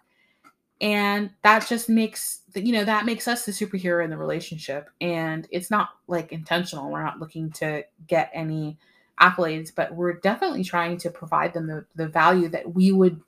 and 0.81 1.31
that 1.43 1.67
just 1.67 1.89
makes 1.89 2.41
you 2.55 2.73
know 2.73 2.85
that 2.85 3.05
makes 3.05 3.29
us 3.29 3.45
the 3.45 3.53
superhero 3.53 4.03
in 4.05 4.11
the 4.11 4.17
relationship. 4.17 4.91
And 5.01 5.47
it's 5.51 5.71
not 5.71 5.91
like 6.07 6.33
intentional. 6.33 6.91
We're 6.91 7.05
not 7.05 7.21
looking 7.21 7.51
to 7.53 7.85
get 8.07 8.31
any 8.33 8.79
accolades 9.21 9.71
but 9.75 9.95
we're 9.95 10.15
definitely 10.15 10.65
trying 10.65 10.97
to 10.97 11.11
provide 11.11 11.53
them 11.53 11.67
the, 11.67 11.85
the 11.95 12.09
value 12.09 12.49
that 12.49 12.75
we 12.75 12.91
would 12.91 13.21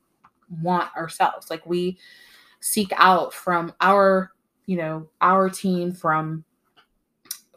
want 0.63 0.95
ourselves. 0.97 1.51
Like 1.51 1.65
we 1.67 1.99
seek 2.61 2.93
out 2.97 3.35
from 3.35 3.73
our 3.81 4.33
you 4.67 4.77
know 4.77 5.09
our 5.21 5.51
team 5.51 5.93
from 5.93 6.45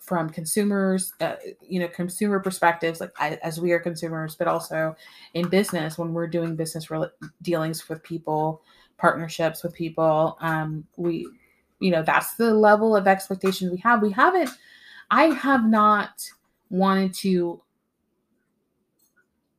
from 0.01 0.29
consumers 0.29 1.13
uh, 1.21 1.35
you 1.61 1.79
know 1.79 1.87
consumer 1.87 2.39
perspectives 2.39 2.99
like 2.99 3.11
I, 3.19 3.39
as 3.43 3.59
we 3.59 3.71
are 3.71 3.79
consumers 3.79 4.35
but 4.35 4.47
also 4.47 4.95
in 5.35 5.47
business 5.47 5.97
when 5.97 6.13
we're 6.13 6.27
doing 6.27 6.55
business 6.55 6.89
re- 6.89 7.07
dealings 7.43 7.87
with 7.87 8.01
people 8.03 8.63
partnerships 8.97 9.63
with 9.63 9.73
people 9.73 10.37
um 10.41 10.85
we 10.97 11.27
you 11.79 11.91
know 11.91 12.01
that's 12.03 12.35
the 12.35 12.53
level 12.53 12.95
of 12.95 13.07
expectation 13.07 13.71
we 13.71 13.77
have 13.77 14.01
we 14.01 14.11
haven't 14.11 14.49
i 15.11 15.25
have 15.25 15.65
not 15.65 16.29
wanted 16.69 17.13
to 17.13 17.61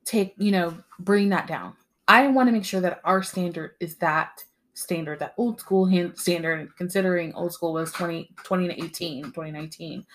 take 0.05 0.33
you 0.37 0.51
know 0.51 0.75
bring 0.99 1.29
that 1.29 1.47
down 1.47 1.73
i 2.07 2.27
want 2.27 2.47
to 2.47 2.53
make 2.53 2.65
sure 2.65 2.81
that 2.81 2.99
our 3.03 3.21
standard 3.21 3.71
is 3.79 3.95
that 3.95 4.43
standard, 4.77 5.17
that 5.17 5.33
old 5.37 5.59
school 5.59 5.85
hand 5.85 6.15
standard, 6.17 6.69
considering 6.77 7.33
old 7.33 7.51
school 7.51 7.73
was 7.73 7.91
20, 7.93 8.29
2018, 8.43 9.23
2019. 9.23 10.05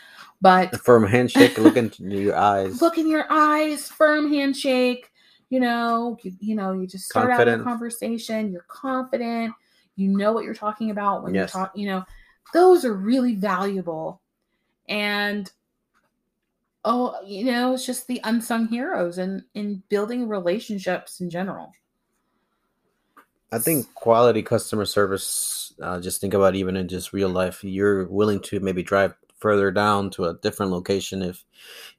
But 0.41 0.81
firm 0.81 1.05
handshake, 1.05 1.59
look 1.59 1.77
into 1.77 2.05
your 2.05 2.37
eyes. 2.37 2.81
Look 2.81 2.97
in 2.97 3.09
your 3.09 3.27
eyes, 3.29 3.89
firm 3.89 4.33
handshake. 4.33 5.11
You 5.53 5.61
know, 5.61 6.17
you, 6.23 6.33
you 6.41 6.55
know, 6.55 6.73
you 6.73 6.87
just 6.87 7.11
start 7.11 7.29
confident. 7.29 7.61
out 7.61 7.61
a 7.61 7.65
conversation, 7.65 8.51
you're 8.51 8.65
confident, 8.69 9.53
you 9.97 10.09
know 10.09 10.33
what 10.33 10.45
you're 10.45 10.55
talking 10.55 10.91
about 10.91 11.23
when 11.23 11.35
yes. 11.35 11.53
you're 11.53 11.65
talking, 11.65 11.83
you 11.83 11.89
know, 11.91 12.05
those 12.55 12.87
are 12.87 12.95
really 12.95 13.35
valuable. 13.35 14.23
And 14.89 15.51
oh, 16.87 17.17
you 17.27 17.45
know, 17.45 17.75
it's 17.75 17.85
just 17.85 18.07
the 18.07 18.19
unsung 18.25 18.69
heroes 18.69 19.19
and 19.19 19.45
in, 19.53 19.67
in 19.67 19.83
building 19.91 20.27
relationships 20.27 21.21
in 21.21 21.29
general. 21.29 21.75
I 23.53 23.59
think 23.59 23.93
quality 23.93 24.41
customer 24.41 24.87
service. 24.87 25.75
Uh, 25.83 26.01
just 26.01 26.23
think 26.23 26.33
about 26.33 26.55
even 26.55 26.77
in 26.77 26.89
just 26.89 27.13
real 27.13 27.29
life, 27.29 27.63
you're 27.63 28.07
willing 28.07 28.41
to 28.41 28.59
maybe 28.61 28.83
drive 28.83 29.13
further 29.37 29.71
down 29.71 30.09
to 30.13 30.25
a 30.25 30.35
different 30.39 30.73
location 30.73 31.21
if, 31.21 31.45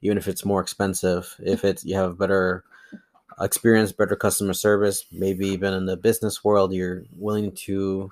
even 0.02 0.18
if 0.18 0.26
it's 0.26 0.44
more 0.44 0.60
expensive. 0.60 1.36
If 1.38 1.64
it's 1.64 1.84
you 1.84 1.94
have 1.94 2.18
better 2.18 2.64
experience, 3.40 3.92
better 3.92 4.16
customer 4.16 4.54
service, 4.54 5.04
maybe 5.12 5.48
even 5.48 5.72
in 5.74 5.86
the 5.86 5.96
business 5.96 6.44
world, 6.44 6.72
you're 6.72 7.04
willing 7.16 7.52
to 7.52 8.10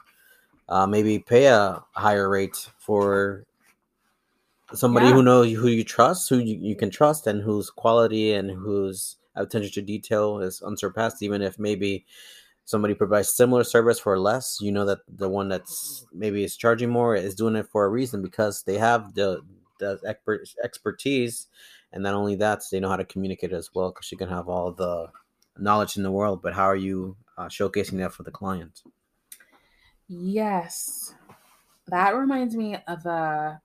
uh, 0.68 0.86
maybe 0.86 1.18
pay 1.18 1.46
a 1.46 1.82
higher 1.92 2.28
rate 2.28 2.68
for 2.78 3.44
somebody 4.74 5.06
yeah. 5.06 5.12
who 5.12 5.22
knows 5.22 5.52
who 5.52 5.68
you 5.68 5.84
trust, 5.84 6.28
who 6.28 6.38
you, 6.38 6.56
you 6.60 6.76
can 6.76 6.90
trust, 6.90 7.26
and 7.26 7.42
whose 7.42 7.70
quality 7.70 8.32
and 8.32 8.50
whose 8.50 9.16
attention 9.36 9.72
to 9.72 9.82
detail 9.82 10.40
is 10.40 10.62
unsurpassed, 10.62 11.22
even 11.22 11.42
if 11.42 11.58
maybe 11.58 12.04
somebody 12.64 12.94
provides 12.94 13.30
similar 13.30 13.64
service 13.64 13.98
for 13.98 14.18
less, 14.18 14.58
you 14.60 14.72
know 14.72 14.84
that 14.84 15.00
the 15.08 15.28
one 15.28 15.48
that's 15.48 16.06
maybe 16.12 16.44
is 16.44 16.56
charging 16.56 16.90
more 16.90 17.14
is 17.14 17.34
doing 17.34 17.56
it 17.56 17.66
for 17.68 17.84
a 17.84 17.88
reason 17.88 18.22
because 18.22 18.62
they 18.62 18.78
have 18.78 19.14
the 19.14 19.42
the 19.78 19.98
expert 20.06 20.48
expertise, 20.62 21.48
and 21.92 22.02
not 22.02 22.14
only 22.14 22.36
that, 22.36 22.62
so 22.62 22.74
they 22.76 22.80
know 22.80 22.88
how 22.88 22.96
to 22.96 23.04
communicate 23.04 23.52
as 23.52 23.70
well. 23.74 23.90
Because 23.90 24.10
you 24.10 24.18
can 24.18 24.28
have 24.28 24.48
all 24.48 24.72
the 24.72 25.08
knowledge 25.58 25.96
in 25.96 26.02
the 26.02 26.12
world, 26.12 26.42
but 26.42 26.54
how 26.54 26.64
are 26.64 26.76
you 26.76 27.16
uh, 27.36 27.46
showcasing 27.46 27.98
that 27.98 28.12
for 28.12 28.22
the 28.22 28.30
client? 28.30 28.82
Yes, 30.08 31.14
that 31.86 32.14
reminds 32.14 32.56
me 32.56 32.76
of 32.86 33.06
a 33.06 33.60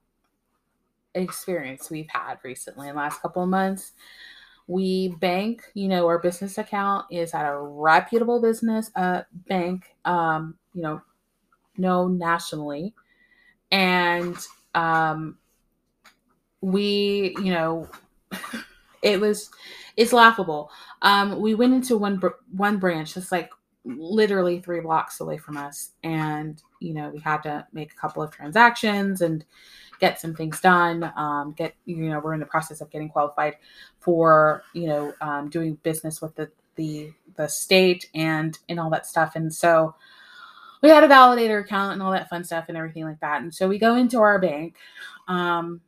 experience 1.14 1.90
we've 1.90 2.08
had 2.10 2.38
recently 2.44 2.88
in 2.88 2.94
the 2.94 3.00
last 3.00 3.20
couple 3.20 3.42
of 3.42 3.48
months 3.48 3.92
we 4.68 5.08
bank 5.20 5.62
you 5.74 5.88
know 5.88 6.06
our 6.06 6.18
business 6.18 6.58
account 6.58 7.06
is 7.10 7.32
at 7.34 7.46
a 7.46 7.58
reputable 7.58 8.40
business 8.40 8.90
uh, 8.94 9.22
bank 9.48 9.96
um, 10.04 10.56
you 10.74 10.82
know 10.82 11.00
known 11.76 12.18
nationally 12.18 12.94
and 13.72 14.36
um, 14.74 15.38
we 16.60 17.34
you 17.42 17.52
know 17.52 17.88
It 19.02 19.20
was, 19.20 19.50
it's 19.96 20.12
laughable. 20.12 20.70
Um, 21.02 21.40
we 21.40 21.54
went 21.54 21.74
into 21.74 21.96
one 21.96 22.20
one 22.50 22.78
branch 22.78 23.14
that's 23.14 23.30
like 23.30 23.50
literally 23.84 24.60
three 24.60 24.80
blocks 24.80 25.20
away 25.20 25.38
from 25.38 25.56
us, 25.56 25.92
and 26.02 26.60
you 26.80 26.94
know 26.94 27.10
we 27.10 27.20
had 27.20 27.42
to 27.44 27.66
make 27.72 27.92
a 27.92 27.96
couple 27.96 28.22
of 28.22 28.30
transactions 28.30 29.20
and 29.20 29.44
get 30.00 30.20
some 30.20 30.34
things 30.34 30.60
done. 30.60 31.12
Um, 31.16 31.52
get 31.56 31.74
you 31.84 31.96
know 32.10 32.20
we're 32.20 32.34
in 32.34 32.40
the 32.40 32.46
process 32.46 32.80
of 32.80 32.90
getting 32.90 33.08
qualified 33.08 33.56
for 34.00 34.62
you 34.72 34.88
know 34.88 35.12
um, 35.20 35.48
doing 35.48 35.78
business 35.82 36.20
with 36.20 36.34
the 36.34 36.50
the 36.76 37.12
the 37.36 37.48
state 37.48 38.10
and 38.14 38.58
and 38.68 38.80
all 38.80 38.90
that 38.90 39.06
stuff, 39.06 39.36
and 39.36 39.52
so 39.52 39.94
we 40.82 40.88
had 40.88 41.04
a 41.04 41.08
validator 41.08 41.60
account 41.60 41.94
and 41.94 42.02
all 42.02 42.12
that 42.12 42.28
fun 42.28 42.44
stuff 42.44 42.66
and 42.68 42.76
everything 42.76 43.04
like 43.04 43.20
that. 43.20 43.42
And 43.42 43.52
so 43.52 43.66
we 43.66 43.78
go 43.78 43.96
into 43.96 44.20
our 44.20 44.38
bank, 44.38 44.76
um, 45.26 45.80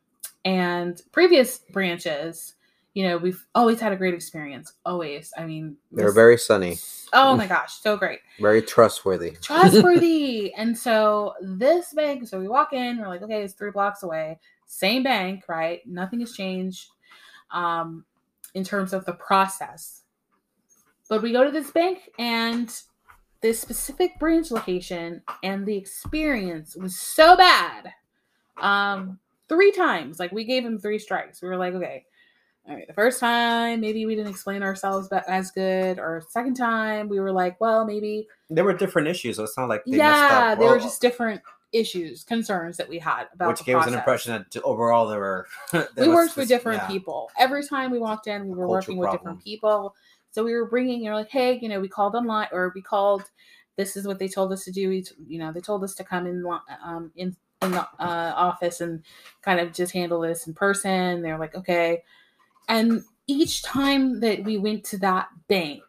and 0.45 1.01
previous 1.13 1.59
branches, 1.59 2.55
you 2.95 3.07
know, 3.07 3.17
we've 3.19 3.45
always 3.55 3.81
had 3.81 3.93
a 3.93 3.97
great 3.97 4.15
experience. 4.15 4.73
Always. 4.85 5.33
I 5.37 5.45
mean, 5.45 5.77
They're 5.93 6.07
this- 6.07 6.15
very 6.15 6.39
sunny, 6.39 6.79
oh 7.13 7.37
my 7.37 7.47
gosh, 7.47 7.75
so 7.75 7.97
great 7.97 8.21
very 8.41 8.63
trustworthy. 8.63 9.31
trustworthy. 9.43 10.53
and 10.57 10.77
so 10.77 11.35
this 11.41 11.93
bank, 11.93 12.27
so 12.27 12.39
we 12.41 12.49
walk 12.49 12.73
in, 12.73 12.99
we're 12.99 13.09
like, 13.09 13.23
okay, 13.23 13.43
it's 13.43 13.55
three 13.55 13.71
blocks 13.71 14.03
away, 14.03 14.39
same 14.67 15.03
bank, 15.03 15.45
right? 15.49 15.81
Nothing 15.87 16.21
has 16.21 16.33
changed 16.33 16.89
um, 17.51 18.05
in 18.55 18.65
terms 18.65 18.93
of 18.93 19.05
the 19.05 19.13
process. 19.13 20.03
But 21.09 21.23
we 21.23 21.33
go 21.33 21.45
to 21.45 21.51
this 21.51 21.71
bank 21.73 22.11
and 22.19 22.73
this 23.41 23.61
specific 23.61 24.19
branch 24.19 24.51
location 24.51 25.23
and 25.43 25.67
the 25.67 25.77
experience 25.77 26.77
was 26.77 26.97
so 26.97 27.37
bad. 27.37 27.93
Um, 28.61 29.19
three 29.51 29.73
times, 29.73 30.21
like 30.21 30.31
we 30.31 30.45
gave 30.45 30.65
him 30.65 30.79
three 30.79 30.99
strikes. 30.99 31.43
We 31.43 31.49
were 31.49 31.57
like, 31.57 31.75
okay, 31.75 32.07
all 32.69 32.77
right, 32.77 32.87
the 32.87 32.95
first 32.95 33.19
time 33.19 33.81
maybe 33.81 34.07
we 34.07 34.15
didn't 34.15 34.31
explain 34.31 34.63
ourselves 34.63 35.09
as 35.27 35.51
good, 35.51 35.99
or 35.99 36.23
second 36.31 36.55
time 36.55 37.09
we 37.09 37.19
were 37.19 37.33
like, 37.33 37.61
well, 37.61 37.85
maybe 37.85 38.29
There 38.49 38.65
were 38.65 38.73
different 38.73 39.09
issues, 39.09 39.37
so 39.37 39.45
it's 39.45 39.59
not 39.59 39.69
like 39.69 39.83
yeah, 39.87 40.55
there 40.55 40.71
were 40.71 40.79
just 40.79 41.03
different 41.03 41.43
issues, 41.73 42.23
concerns 42.23 42.77
that 42.77 42.89
we 42.89 43.01
had 43.01 43.25
about 43.35 43.49
which 43.49 43.65
gave 43.65 43.77
us 43.77 43.89
an 43.89 43.95
impression 43.95 44.33
that 44.33 44.63
overall 44.63 45.09
there 45.09 45.19
were. 45.19 45.47
there 45.73 45.89
we 45.99 46.09
worked 46.09 46.37
with 46.37 46.47
different 46.47 46.83
yeah. 46.83 46.89
people. 46.89 47.29
Every 47.37 47.67
time 47.67 47.91
we 47.91 47.99
walked 47.99 48.29
in, 48.29 48.47
we 48.49 48.55
were 48.55 48.69
working 48.69 48.97
with 48.99 49.11
different 49.11 49.43
people. 49.43 49.97
So 50.31 50.45
we 50.45 50.55
were 50.55 50.67
bringing, 50.67 51.03
you 51.03 51.11
know, 51.11 51.17
like, 51.17 51.31
hey, 51.31 51.59
you 51.61 51.69
know, 51.69 51.81
we 51.81 51.89
called 51.89 52.15
online 52.15 52.49
or 52.53 52.71
we 52.75 52.83
called. 52.83 53.25
This 53.77 53.97
is 53.97 54.07
what 54.07 54.19
they 54.19 54.29
told 54.29 54.53
us 54.53 54.65
to 54.65 54.71
do. 54.71 54.91
We, 54.91 55.05
you 55.27 55.39
know, 55.39 55.53
they 55.53 55.61
told 55.61 55.83
us 55.83 55.95
to 55.95 56.05
come 56.05 56.27
in, 56.27 56.45
um, 56.85 57.11
in 57.17 57.35
in 57.63 57.73
the 57.73 57.83
uh, 57.99 58.33
office 58.37 58.81
and 58.81 59.03
kind 59.43 59.61
of 59.61 59.73
just 59.73 59.93
handle 59.93 60.21
this 60.21 60.47
in 60.47 60.55
person. 60.55 61.23
They're 61.23 61.39
like, 61.39 61.55
okay. 61.55 62.03
And 62.69 63.03
each 63.27 63.63
time 63.63 64.21
that 64.21 64.45
we 64.45 64.59
went 64.59 64.85
to 64.85 64.99
that 64.99 65.29
bank, 65.49 65.83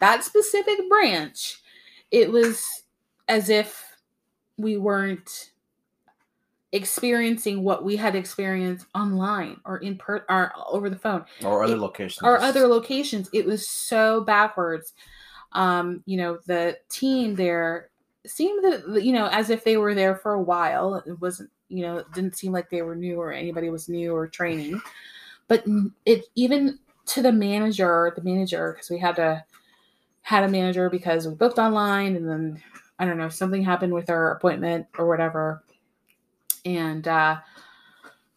that 0.00 0.24
specific 0.24 0.78
branch, 0.88 1.60
it 2.10 2.30
was 2.30 2.82
as 3.28 3.48
if 3.48 3.84
we 4.58 4.76
weren't 4.76 5.50
experiencing 6.72 7.62
what 7.62 7.84
we 7.84 7.96
had 7.96 8.14
experienced 8.16 8.86
online 8.94 9.60
or 9.64 9.78
in 9.78 9.96
per 9.96 10.24
or 10.28 10.52
over 10.68 10.90
the 10.90 10.96
phone 10.98 11.24
or 11.44 11.62
other 11.62 11.74
it- 11.74 11.78
locations. 11.78 12.22
or 12.22 12.38
other 12.40 12.66
locations 12.66 13.30
it 13.32 13.46
was 13.46 13.66
so 13.68 14.22
backwards 14.22 14.92
um 15.52 16.02
you 16.06 16.16
know 16.16 16.38
the 16.46 16.76
team 16.90 17.36
there 17.36 17.88
seemed 18.30 18.64
that 18.64 19.02
you 19.02 19.12
know 19.12 19.28
as 19.28 19.50
if 19.50 19.64
they 19.64 19.76
were 19.76 19.94
there 19.94 20.16
for 20.16 20.32
a 20.34 20.42
while. 20.42 21.02
It 21.06 21.20
wasn't 21.20 21.50
you 21.68 21.82
know 21.82 21.98
it 21.98 22.06
didn't 22.12 22.36
seem 22.36 22.52
like 22.52 22.70
they 22.70 22.82
were 22.82 22.96
new 22.96 23.20
or 23.20 23.32
anybody 23.32 23.70
was 23.70 23.88
new 23.88 24.14
or 24.14 24.26
training. 24.28 24.80
But 25.48 25.64
it 26.04 26.24
even 26.34 26.78
to 27.06 27.22
the 27.22 27.32
manager 27.32 28.12
the 28.16 28.22
manager 28.22 28.72
because 28.72 28.90
we 28.90 28.98
had 28.98 29.16
to 29.16 29.44
had 30.22 30.44
a 30.44 30.48
manager 30.48 30.90
because 30.90 31.26
we 31.26 31.34
booked 31.34 31.58
online 31.58 32.16
and 32.16 32.28
then 32.28 32.60
i 32.98 33.04
don't 33.04 33.16
know 33.16 33.28
something 33.28 33.62
happened 33.62 33.92
with 33.92 34.10
our 34.10 34.32
appointment 34.32 34.86
or 34.98 35.06
whatever. 35.06 35.62
And 36.64 37.06
uh 37.06 37.38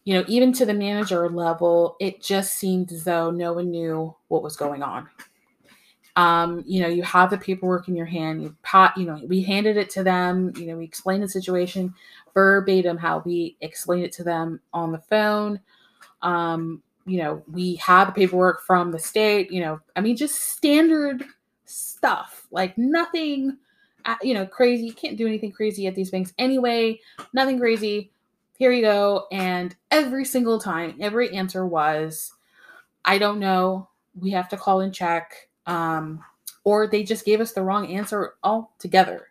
you 0.04 0.14
know 0.14 0.24
even 0.28 0.52
to 0.54 0.66
the 0.66 0.74
manager 0.74 1.28
level 1.28 1.96
it 2.00 2.22
just 2.22 2.54
seemed 2.54 2.92
as 2.92 3.04
though 3.04 3.30
no 3.30 3.52
one 3.52 3.70
knew 3.70 4.14
what 4.28 4.42
was 4.42 4.56
going 4.56 4.82
on 4.82 5.08
um 6.16 6.62
you 6.66 6.80
know 6.80 6.88
you 6.88 7.02
have 7.02 7.30
the 7.30 7.38
paperwork 7.38 7.88
in 7.88 7.96
your 7.96 8.06
hand 8.06 8.42
you 8.42 8.54
pot 8.62 8.96
you 8.96 9.04
know 9.06 9.20
we 9.26 9.42
handed 9.42 9.76
it 9.76 9.88
to 9.90 10.02
them 10.02 10.52
you 10.56 10.66
know 10.66 10.76
we 10.76 10.84
explained 10.84 11.22
the 11.22 11.28
situation 11.28 11.94
verbatim 12.34 12.96
how 12.96 13.22
we 13.24 13.56
explained 13.60 14.04
it 14.04 14.12
to 14.12 14.24
them 14.24 14.60
on 14.72 14.92
the 14.92 14.98
phone. 14.98 15.60
Um 16.22 16.82
you 17.06 17.18
know 17.18 17.42
we 17.50 17.76
have 17.76 18.08
the 18.08 18.12
paperwork 18.12 18.62
from 18.62 18.92
the 18.92 18.98
state 18.98 19.50
you 19.50 19.60
know 19.60 19.80
i 19.96 20.00
mean 20.00 20.16
just 20.16 20.36
standard 20.36 21.24
stuff 21.64 22.46
like 22.50 22.76
nothing 22.76 23.56
uh, 24.04 24.16
you 24.22 24.34
know 24.34 24.46
crazy 24.46 24.86
you 24.86 24.92
can't 24.92 25.16
do 25.16 25.26
anything 25.26 25.50
crazy 25.50 25.86
at 25.86 25.94
these 25.94 26.10
banks 26.10 26.32
anyway 26.38 26.98
nothing 27.32 27.58
crazy. 27.58 28.12
Here 28.58 28.72
you 28.72 28.82
go. 28.82 29.26
And 29.32 29.74
every 29.90 30.24
single 30.24 30.60
time 30.60 30.96
every 31.00 31.34
answer 31.34 31.66
was 31.66 32.32
i 33.04 33.18
don't 33.18 33.38
know. 33.38 33.88
We 34.14 34.30
have 34.30 34.48
to 34.50 34.56
call 34.56 34.80
and 34.80 34.94
check 34.94 35.48
um, 35.66 36.22
or 36.64 36.86
they 36.86 37.02
just 37.02 37.24
gave 37.24 37.40
us 37.40 37.52
the 37.52 37.62
wrong 37.62 37.86
answer 37.86 38.34
altogether 38.42 39.28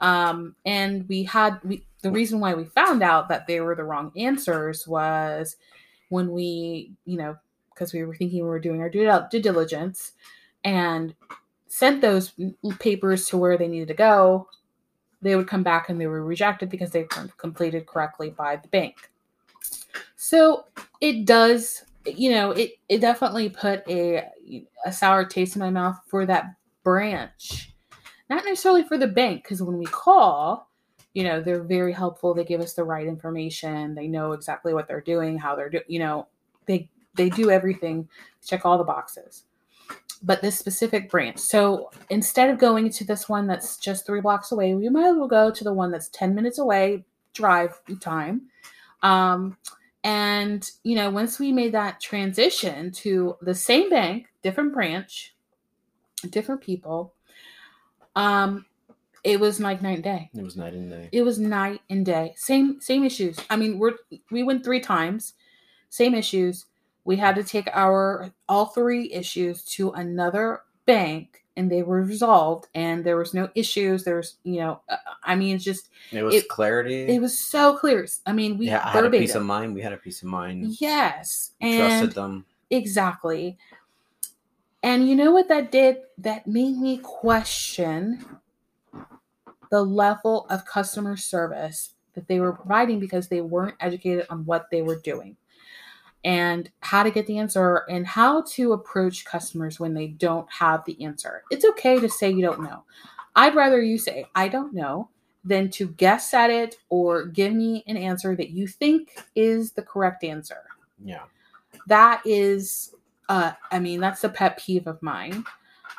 um, 0.00 0.54
and 0.64 1.08
we 1.08 1.22
had 1.24 1.58
we, 1.64 1.84
the 2.02 2.10
reason 2.10 2.40
why 2.40 2.54
we 2.54 2.64
found 2.64 3.02
out 3.02 3.28
that 3.28 3.46
they 3.46 3.60
were 3.60 3.74
the 3.74 3.84
wrong 3.84 4.12
answers 4.16 4.86
was 4.86 5.56
when 6.08 6.30
we 6.30 6.92
you 7.04 7.16
know 7.16 7.36
because 7.70 7.92
we 7.92 8.04
were 8.04 8.14
thinking 8.14 8.42
we 8.42 8.48
were 8.48 8.60
doing 8.60 8.80
our 8.80 8.88
due, 8.88 9.10
due 9.30 9.42
diligence 9.42 10.12
and 10.62 11.14
sent 11.66 12.00
those 12.00 12.32
papers 12.78 13.26
to 13.26 13.36
where 13.36 13.58
they 13.58 13.66
needed 13.66 13.88
to 13.88 13.94
go 13.94 14.48
they 15.24 15.34
would 15.34 15.48
come 15.48 15.62
back 15.62 15.88
and 15.88 15.98
they 15.98 16.06
were 16.06 16.22
rejected 16.22 16.68
because 16.68 16.90
they 16.90 17.06
weren't 17.16 17.36
completed 17.38 17.86
correctly 17.86 18.30
by 18.30 18.56
the 18.56 18.68
bank. 18.68 19.10
So 20.16 20.66
it 21.00 21.24
does, 21.24 21.84
you 22.04 22.30
know, 22.30 22.50
it, 22.50 22.72
it 22.90 23.00
definitely 23.00 23.48
put 23.48 23.82
a, 23.88 24.26
a 24.84 24.92
sour 24.92 25.24
taste 25.24 25.56
in 25.56 25.60
my 25.60 25.70
mouth 25.70 25.98
for 26.06 26.26
that 26.26 26.54
branch. 26.82 27.72
Not 28.30 28.44
necessarily 28.44 28.84
for 28.84 28.98
the 28.98 29.06
bank, 29.06 29.42
because 29.42 29.62
when 29.62 29.78
we 29.78 29.86
call, 29.86 30.70
you 31.12 31.24
know, 31.24 31.40
they're 31.40 31.62
very 31.62 31.92
helpful. 31.92 32.34
They 32.34 32.44
give 32.44 32.60
us 32.60 32.74
the 32.74 32.84
right 32.84 33.06
information. 33.06 33.94
They 33.94 34.08
know 34.08 34.32
exactly 34.32 34.74
what 34.74 34.88
they're 34.88 35.00
doing, 35.00 35.38
how 35.38 35.54
they're 35.54 35.70
doing, 35.70 35.84
you 35.88 35.98
know, 35.98 36.28
they 36.66 36.88
they 37.14 37.30
do 37.30 37.50
everything, 37.50 38.08
check 38.44 38.66
all 38.66 38.76
the 38.76 38.84
boxes 38.84 39.44
but 40.24 40.40
this 40.40 40.58
specific 40.58 41.10
branch. 41.10 41.38
So 41.38 41.90
instead 42.08 42.48
of 42.48 42.58
going 42.58 42.90
to 42.90 43.04
this 43.04 43.28
one 43.28 43.46
that's 43.46 43.76
just 43.76 44.06
three 44.06 44.22
blocks 44.22 44.52
away, 44.52 44.74
we 44.74 44.88
might 44.88 45.10
as 45.10 45.16
well 45.16 45.28
go 45.28 45.50
to 45.50 45.64
the 45.64 45.72
one 45.72 45.90
that's 45.90 46.08
10 46.08 46.34
minutes 46.34 46.58
away, 46.58 47.04
drive 47.34 47.78
time. 48.00 48.42
Um, 49.02 49.58
and, 50.02 50.68
you 50.82 50.96
know, 50.96 51.10
once 51.10 51.38
we 51.38 51.52
made 51.52 51.72
that 51.72 52.00
transition 52.00 52.90
to 52.92 53.36
the 53.42 53.54
same 53.54 53.90
bank, 53.90 54.26
different 54.44 54.72
branch, 54.72 55.34
different 56.30 56.60
people, 56.60 57.14
um, 58.14 58.64
it 59.24 59.40
was 59.40 59.58
like 59.58 59.80
night 59.82 59.94
and 59.94 60.04
day. 60.04 60.30
It 60.34 60.42
was 60.44 60.56
night 60.56 60.74
and 60.74 60.90
day. 60.90 61.08
It 61.10 61.22
was 61.22 61.38
night 61.38 61.80
and 61.90 62.04
day. 62.04 62.34
Same 62.36 62.80
same 62.80 63.02
issues. 63.04 63.38
I 63.50 63.56
mean, 63.56 63.78
we're 63.78 63.94
we 64.30 64.42
went 64.42 64.62
three 64.62 64.80
times, 64.80 65.32
same 65.88 66.14
issues. 66.14 66.66
We 67.04 67.16
had 67.16 67.34
to 67.36 67.42
take 67.44 67.68
our 67.72 68.30
all 68.48 68.66
three 68.66 69.10
issues 69.12 69.64
to 69.76 69.90
another 69.92 70.60
bank, 70.86 71.42
and 71.56 71.72
they 71.72 71.82
were 71.82 72.02
resolved. 72.02 72.68
And 72.74 73.02
there 73.02 73.16
was 73.16 73.32
no 73.32 73.48
issues. 73.54 74.04
There's 74.04 74.36
you 74.44 74.58
know, 74.60 74.80
uh, 74.90 74.96
I 75.22 75.34
mean, 75.36 75.56
it's 75.56 75.64
just 75.64 75.88
It 76.12 76.22
was 76.22 76.34
it- 76.34 76.48
clarity. 76.48 77.06
it 77.06 77.20
was 77.22 77.38
so 77.38 77.76
clear. 77.78 78.06
I 78.26 78.32
mean, 78.34 78.58
we 78.58 78.66
yeah, 78.66 78.82
I 78.84 78.90
had 78.90 79.06
a 79.06 79.10
peace 79.10 79.34
of 79.34 79.42
mind. 79.42 79.74
We 79.74 79.80
had 79.80 79.94
a 79.94 79.96
peace 79.96 80.22
of 80.22 80.28
mind. 80.28 80.76
Yes, 80.80 81.52
Trusted 81.62 82.00
and 82.02 82.12
them. 82.12 82.44
exactly. 82.68 83.56
And 84.84 85.08
you 85.08 85.16
know 85.16 85.32
what 85.32 85.48
that 85.48 85.72
did? 85.72 85.96
That 86.18 86.46
made 86.46 86.76
me 86.76 86.98
question 86.98 88.22
the 89.70 89.82
level 89.82 90.46
of 90.50 90.66
customer 90.66 91.16
service 91.16 91.94
that 92.12 92.28
they 92.28 92.38
were 92.38 92.52
providing 92.52 93.00
because 93.00 93.26
they 93.26 93.40
weren't 93.40 93.76
educated 93.80 94.26
on 94.28 94.44
what 94.44 94.66
they 94.70 94.82
were 94.82 95.00
doing 95.00 95.36
and 96.22 96.70
how 96.80 97.02
to 97.02 97.10
get 97.10 97.26
the 97.26 97.38
answer 97.38 97.84
and 97.88 98.06
how 98.06 98.42
to 98.42 98.74
approach 98.74 99.24
customers 99.24 99.80
when 99.80 99.94
they 99.94 100.08
don't 100.08 100.52
have 100.52 100.84
the 100.84 101.02
answer. 101.02 101.42
It's 101.50 101.64
okay 101.64 101.98
to 101.98 102.08
say 102.08 102.30
you 102.30 102.42
don't 102.42 102.62
know. 102.62 102.84
I'd 103.34 103.54
rather 103.54 103.80
you 103.80 103.96
say, 103.96 104.26
I 104.34 104.48
don't 104.48 104.74
know, 104.74 105.08
than 105.44 105.70
to 105.70 105.88
guess 105.88 106.34
at 106.34 106.50
it 106.50 106.76
or 106.90 107.24
give 107.24 107.54
me 107.54 107.84
an 107.86 107.96
answer 107.96 108.36
that 108.36 108.50
you 108.50 108.66
think 108.66 109.16
is 109.34 109.72
the 109.72 109.82
correct 109.82 110.24
answer 110.24 110.64
Yeah. 111.02 111.22
that 111.86 112.22
is 112.26 112.94
uh 113.28 113.52
i 113.70 113.78
mean 113.78 114.00
that's 114.00 114.24
a 114.24 114.28
pet 114.28 114.58
peeve 114.58 114.86
of 114.86 115.02
mine 115.02 115.44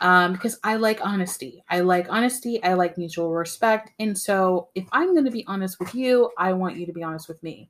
um 0.01 0.33
because 0.33 0.59
i 0.63 0.75
like 0.75 0.99
honesty 1.05 1.63
i 1.69 1.79
like 1.79 2.07
honesty 2.09 2.61
i 2.63 2.73
like 2.73 2.97
mutual 2.97 3.33
respect 3.33 3.91
and 3.99 4.17
so 4.17 4.69
if 4.75 4.85
i'm 4.91 5.13
going 5.13 5.25
to 5.25 5.31
be 5.31 5.45
honest 5.47 5.79
with 5.79 5.93
you 5.95 6.29
i 6.37 6.51
want 6.53 6.75
you 6.77 6.85
to 6.85 6.93
be 6.93 7.03
honest 7.03 7.27
with 7.27 7.41
me 7.43 7.69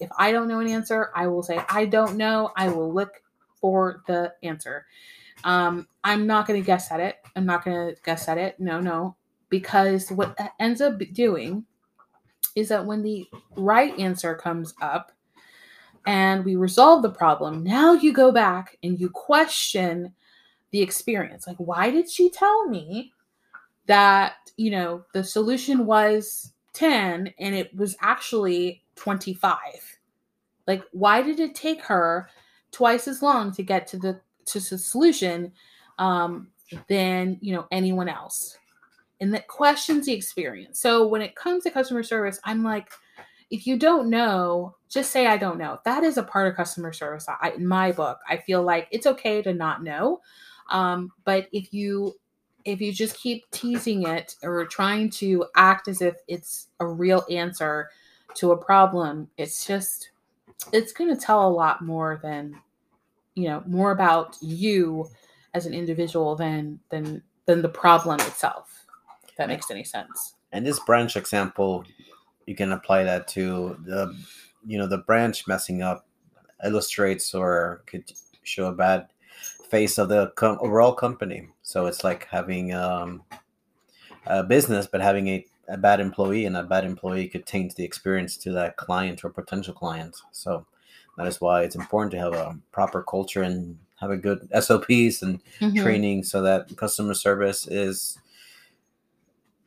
if 0.00 0.08
i 0.18 0.32
don't 0.32 0.48
know 0.48 0.60
an 0.60 0.68
answer 0.68 1.10
i 1.14 1.26
will 1.26 1.42
say 1.42 1.62
i 1.68 1.84
don't 1.84 2.16
know 2.16 2.50
i 2.56 2.68
will 2.68 2.92
look 2.92 3.22
for 3.60 4.02
the 4.06 4.32
answer. 4.42 4.86
Um, 5.44 5.86
I'm 6.04 6.26
not 6.26 6.46
going 6.46 6.60
to 6.60 6.66
guess 6.66 6.90
at 6.90 7.00
it. 7.00 7.16
I'm 7.36 7.46
not 7.46 7.64
going 7.64 7.94
to 7.94 8.02
guess 8.02 8.28
at 8.28 8.38
it. 8.38 8.58
No, 8.58 8.80
no. 8.80 9.16
Because 9.48 10.10
what 10.10 10.36
that 10.38 10.52
ends 10.58 10.80
up 10.80 10.98
doing 11.12 11.64
is 12.56 12.68
that 12.68 12.86
when 12.86 13.02
the 13.02 13.26
right 13.56 13.96
answer 13.98 14.34
comes 14.34 14.74
up 14.80 15.12
and 16.06 16.44
we 16.44 16.56
resolve 16.56 17.02
the 17.02 17.10
problem, 17.10 17.62
now 17.62 17.92
you 17.92 18.12
go 18.12 18.32
back 18.32 18.76
and 18.82 18.98
you 18.98 19.10
question 19.10 20.14
the 20.70 20.80
experience. 20.80 21.46
Like, 21.46 21.56
why 21.58 21.90
did 21.90 22.10
she 22.10 22.30
tell 22.30 22.68
me 22.68 23.12
that, 23.86 24.34
you 24.56 24.70
know, 24.70 25.04
the 25.12 25.24
solution 25.24 25.84
was 25.84 26.52
10 26.74 27.34
and 27.38 27.54
it 27.54 27.74
was 27.74 27.96
actually 28.00 28.82
25? 28.96 29.56
Like, 30.66 30.84
why 30.92 31.22
did 31.22 31.40
it 31.40 31.54
take 31.54 31.82
her 31.82 32.28
twice 32.70 33.08
as 33.08 33.22
long 33.22 33.52
to 33.52 33.62
get 33.62 33.86
to 33.88 33.98
the 33.98 34.20
to 34.46 34.58
the 34.58 34.78
solution 34.78 35.52
um, 35.98 36.48
than 36.88 37.38
you 37.40 37.52
know 37.52 37.66
anyone 37.70 38.08
else? 38.08 38.56
And 39.20 39.34
that 39.34 39.48
questions 39.48 40.06
the 40.06 40.12
experience. 40.14 40.80
So 40.80 41.06
when 41.06 41.20
it 41.20 41.34
comes 41.34 41.64
to 41.64 41.70
customer 41.70 42.02
service, 42.02 42.40
I'm 42.44 42.62
like, 42.62 42.90
if 43.50 43.66
you 43.66 43.76
don't 43.76 44.08
know, 44.08 44.76
just 44.88 45.10
say 45.10 45.26
I 45.26 45.36
don't 45.36 45.58
know. 45.58 45.78
That 45.84 46.04
is 46.04 46.16
a 46.16 46.22
part 46.22 46.48
of 46.48 46.56
customer 46.56 46.92
service. 46.92 47.26
I, 47.28 47.50
in 47.50 47.66
my 47.66 47.92
book, 47.92 48.18
I 48.28 48.36
feel 48.36 48.62
like 48.62 48.88
it's 48.90 49.06
okay 49.06 49.42
to 49.42 49.52
not 49.52 49.82
know. 49.82 50.20
Um, 50.70 51.10
but 51.24 51.48
if 51.52 51.72
you 51.72 52.14
if 52.64 52.80
you 52.80 52.92
just 52.92 53.16
keep 53.16 53.50
teasing 53.50 54.06
it 54.06 54.36
or 54.42 54.66
trying 54.66 55.10
to 55.10 55.46
act 55.56 55.88
as 55.88 56.02
if 56.02 56.16
it's 56.28 56.68
a 56.78 56.86
real 56.86 57.24
answer 57.30 57.88
to 58.34 58.52
a 58.52 58.56
problem, 58.56 59.28
it's 59.36 59.66
just 59.66 60.10
it's 60.72 60.92
going 60.92 61.14
to 61.14 61.20
tell 61.20 61.48
a 61.48 61.50
lot 61.50 61.82
more 61.82 62.20
than 62.22 62.54
you 63.34 63.48
know 63.48 63.62
more 63.66 63.92
about 63.92 64.36
you 64.40 65.08
as 65.54 65.66
an 65.66 65.74
individual 65.74 66.36
than 66.36 66.78
than 66.90 67.22
than 67.46 67.62
the 67.62 67.68
problem 67.68 68.20
itself 68.20 68.86
if 69.26 69.34
that 69.36 69.48
makes 69.48 69.70
any 69.70 69.84
sense 69.84 70.34
and 70.52 70.66
this 70.66 70.80
branch 70.80 71.16
example 71.16 71.84
you 72.50 72.56
can 72.56 72.72
apply 72.72 73.04
that 73.04 73.28
to 73.28 73.76
the 73.84 74.14
you 74.66 74.76
know 74.76 74.86
the 74.86 74.98
branch 74.98 75.46
messing 75.46 75.82
up 75.82 76.06
illustrates 76.64 77.34
or 77.34 77.82
could 77.86 78.04
show 78.42 78.66
a 78.66 78.72
bad 78.72 79.06
face 79.70 79.98
of 79.98 80.08
the 80.08 80.32
com- 80.34 80.58
overall 80.60 80.92
company 80.92 81.48
so 81.62 81.86
it's 81.86 82.02
like 82.02 82.26
having 82.26 82.74
um, 82.74 83.22
a 84.26 84.42
business 84.42 84.88
but 84.90 85.00
having 85.00 85.28
a 85.28 85.46
a 85.70 85.76
bad 85.76 86.00
employee, 86.00 86.44
and 86.44 86.56
a 86.56 86.62
bad 86.64 86.84
employee 86.84 87.28
could 87.28 87.46
taint 87.46 87.76
the 87.76 87.84
experience 87.84 88.36
to 88.36 88.52
that 88.52 88.76
client 88.76 89.24
or 89.24 89.30
potential 89.30 89.72
client. 89.72 90.16
So 90.32 90.66
that 91.16 91.26
is 91.26 91.40
why 91.40 91.62
it's 91.62 91.76
important 91.76 92.10
to 92.12 92.18
have 92.18 92.34
a 92.34 92.58
proper 92.72 93.02
culture 93.02 93.42
and 93.42 93.78
have 94.00 94.10
a 94.10 94.16
good 94.16 94.48
SOPs 94.60 95.22
and 95.22 95.40
mm-hmm. 95.60 95.80
training 95.80 96.24
so 96.24 96.42
that 96.42 96.76
customer 96.76 97.14
service 97.14 97.68
is 97.68 98.18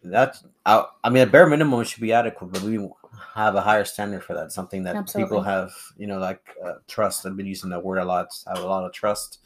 that 0.05 0.37
I 0.65 1.09
mean 1.09 1.23
a 1.23 1.27
bare 1.27 1.47
minimum 1.47 1.83
should 1.83 2.01
be 2.01 2.13
adequate, 2.13 2.51
but 2.51 2.61
we 2.61 2.89
have 3.33 3.55
a 3.55 3.61
higher 3.61 3.85
standard 3.85 4.23
for 4.23 4.33
that. 4.33 4.51
Something 4.51 4.83
that 4.83 4.95
Absolutely. 4.95 5.29
people 5.29 5.43
have, 5.43 5.71
you 5.97 6.07
know, 6.07 6.19
like 6.19 6.41
uh, 6.63 6.75
trust. 6.87 7.25
I've 7.25 7.37
been 7.37 7.45
using 7.45 7.69
that 7.71 7.83
word 7.83 7.97
a 7.97 8.05
lot. 8.05 8.27
I 8.47 8.55
Have 8.55 8.63
a 8.63 8.67
lot 8.67 8.85
of 8.85 8.93
trust 8.93 9.39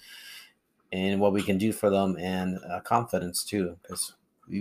in 0.91 1.19
what 1.19 1.33
we 1.33 1.41
can 1.41 1.57
do 1.57 1.71
for 1.71 1.89
them 1.89 2.17
and 2.17 2.59
uh, 2.69 2.79
confidence 2.81 3.43
too, 3.43 3.77
because 3.81 4.13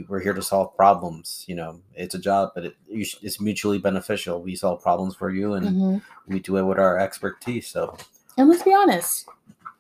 we're 0.09 0.21
here 0.21 0.35
to 0.35 0.43
solve 0.43 0.77
problems. 0.77 1.45
You 1.47 1.57
know, 1.57 1.81
it's 1.95 2.15
a 2.15 2.19
job, 2.19 2.51
but 2.55 2.65
it, 2.65 2.77
it's 2.89 3.41
mutually 3.41 3.79
beneficial. 3.79 4.43
We 4.43 4.57
solve 4.57 4.83
problems 4.83 5.15
for 5.15 5.31
you, 5.31 5.55
and 5.55 5.67
mm-hmm. 5.67 5.99
we 6.27 6.41
do 6.41 6.57
it 6.57 6.63
with 6.63 6.79
our 6.79 6.99
expertise. 6.99 7.69
So, 7.69 7.97
and 8.37 8.49
let's 8.49 8.63
be 8.63 8.75
honest, 8.75 9.29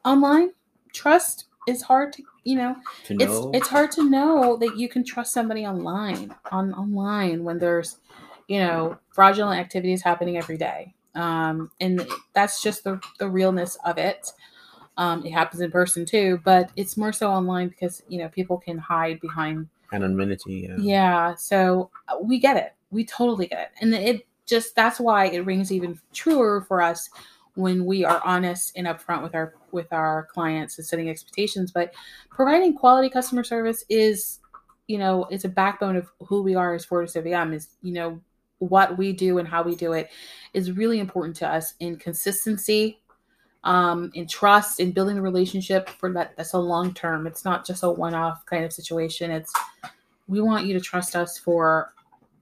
online 0.04 0.52
trust 0.92 1.46
is 1.66 1.82
hard 1.82 2.12
to 2.14 2.22
you 2.44 2.56
know, 2.56 2.76
to 3.04 3.14
know. 3.14 3.24
it's 3.52 3.58
it's 3.58 3.68
hard 3.68 3.90
to 3.92 4.08
know 4.08 4.56
that 4.58 4.76
you 4.76 4.88
can 4.88 5.04
trust 5.04 5.32
somebody 5.32 5.66
online 5.66 6.34
on 6.52 6.72
online 6.74 7.42
when 7.42 7.58
there's 7.58 7.98
you 8.48 8.60
know 8.60 8.96
fraudulent 9.12 9.60
activities 9.60 10.02
happening 10.02 10.36
every 10.36 10.56
day 10.56 10.94
um, 11.14 11.70
and 11.80 12.06
that's 12.34 12.62
just 12.62 12.84
the, 12.84 13.00
the 13.18 13.28
realness 13.28 13.76
of 13.84 13.98
it 13.98 14.30
um, 14.96 15.26
it 15.26 15.32
happens 15.32 15.60
in 15.60 15.72
person 15.72 16.06
too 16.06 16.40
but 16.44 16.70
it's 16.76 16.96
more 16.96 17.12
so 17.12 17.28
online 17.28 17.68
because 17.68 18.02
you 18.08 18.18
know 18.18 18.28
people 18.28 18.58
can 18.58 18.78
hide 18.78 19.20
behind 19.20 19.68
anonymity. 19.92 20.68
Yeah. 20.68 20.76
yeah. 20.78 21.34
So 21.34 21.90
uh, 22.08 22.16
we 22.22 22.38
get 22.38 22.56
it. 22.56 22.74
We 22.90 23.04
totally 23.04 23.46
get 23.46 23.60
it. 23.60 23.70
And 23.80 23.94
it 23.94 24.26
just 24.46 24.74
that's 24.76 25.00
why 25.00 25.26
it 25.26 25.44
rings 25.44 25.72
even 25.72 25.98
truer 26.12 26.62
for 26.62 26.80
us 26.80 27.10
when 27.54 27.84
we 27.84 28.04
are 28.04 28.20
honest 28.24 28.72
and 28.76 28.86
upfront 28.86 29.22
with 29.22 29.34
our 29.34 29.54
with 29.76 29.92
our 29.92 30.26
clients 30.32 30.78
and 30.78 30.84
setting 30.84 31.08
expectations. 31.08 31.70
But 31.70 31.94
providing 32.30 32.74
quality 32.74 33.08
customer 33.08 33.44
service 33.44 33.84
is, 33.88 34.40
you 34.88 34.98
know, 34.98 35.26
it's 35.30 35.44
a 35.44 35.48
backbone 35.48 35.94
of 35.94 36.10
who 36.26 36.42
we 36.42 36.56
are 36.56 36.74
as 36.74 36.84
Fortis 36.84 37.14
OVM. 37.14 37.54
Is 37.54 37.68
you 37.82 37.92
know 37.92 38.20
what 38.58 38.96
we 38.96 39.12
do 39.12 39.38
and 39.38 39.46
how 39.46 39.62
we 39.62 39.74
do 39.74 39.92
it 39.92 40.08
is 40.54 40.72
really 40.72 40.98
important 40.98 41.36
to 41.36 41.48
us 41.48 41.74
in 41.80 41.96
consistency 41.96 43.00
um, 43.64 44.10
in 44.14 44.26
trust 44.26 44.80
in 44.80 44.92
building 44.92 45.18
a 45.18 45.22
relationship 45.22 45.88
for 45.88 46.12
that 46.12 46.36
that's 46.36 46.54
a 46.54 46.58
long 46.58 46.94
term 46.94 47.26
it's 47.26 47.44
not 47.44 47.66
just 47.66 47.82
a 47.82 47.90
one-off 47.90 48.46
kind 48.46 48.64
of 48.64 48.72
situation 48.72 49.30
it's 49.30 49.52
we 50.28 50.40
want 50.40 50.66
you 50.66 50.72
to 50.72 50.80
trust 50.80 51.14
us 51.14 51.38
for 51.38 51.92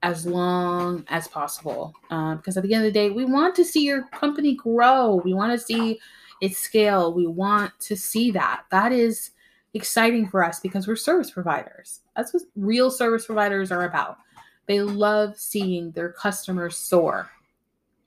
as 0.03 0.25
long 0.25 1.03
as 1.09 1.27
possible 1.27 1.93
uh, 2.11 2.35
because 2.35 2.57
at 2.57 2.63
the 2.63 2.73
end 2.73 2.85
of 2.85 2.93
the 2.93 2.99
day 2.99 3.09
we 3.09 3.25
want 3.25 3.55
to 3.55 3.65
see 3.65 3.83
your 3.83 4.03
company 4.09 4.55
grow 4.55 5.15
we 5.25 5.33
want 5.33 5.51
to 5.51 5.59
see 5.59 5.99
it 6.41 6.55
scale. 6.55 7.13
We 7.13 7.27
want 7.27 7.71
to 7.81 7.95
see 7.95 8.31
that. 8.31 8.63
That 8.71 8.91
is 8.91 9.31
exciting 9.73 10.27
for 10.27 10.43
us 10.43 10.59
because 10.59 10.87
we're 10.87 10.95
service 10.95 11.31
providers. 11.31 12.01
That's 12.15 12.33
what 12.33 12.43
real 12.55 12.89
service 12.89 13.25
providers 13.25 13.71
are 13.71 13.85
about. 13.85 14.17
They 14.67 14.81
love 14.81 15.37
seeing 15.37 15.91
their 15.91 16.11
customers 16.11 16.77
soar. 16.77 17.29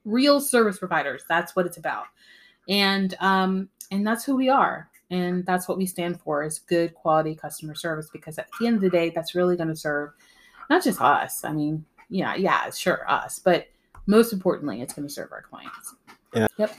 Real 0.05 0.41
service 0.41 0.79
providers 0.79 1.23
that's 1.29 1.55
what 1.55 1.65
it's 1.65 1.77
about. 1.77 2.05
And 2.67 3.15
um, 3.19 3.69
and 3.91 4.05
that's 4.05 4.23
who 4.23 4.35
we 4.35 4.49
are. 4.49 4.89
And 5.11 5.45
that's 5.45 5.67
what 5.67 5.77
we 5.77 5.87
stand 5.87 6.21
for 6.21 6.43
is 6.43 6.59
good 6.59 6.93
quality 6.93 7.33
customer 7.33 7.73
service 7.73 8.09
because 8.11 8.37
at 8.37 8.47
the 8.59 8.67
end 8.67 8.75
of 8.75 8.81
the 8.81 8.89
day 8.89 9.09
that's 9.09 9.33
really 9.33 9.55
going 9.55 9.69
to 9.69 9.75
serve 9.75 10.11
not 10.69 10.83
just 10.83 11.01
us 11.01 11.43
i 11.43 11.51
mean 11.51 11.83
yeah 12.09 12.35
yeah 12.35 12.69
sure 12.69 13.09
us 13.09 13.39
but 13.39 13.65
most 14.05 14.33
importantly 14.33 14.83
it's 14.83 14.93
going 14.93 15.07
to 15.07 15.11
serve 15.11 15.31
our 15.31 15.41
clients. 15.41 15.95
Yeah. 16.35 16.47
Yep 16.57 16.75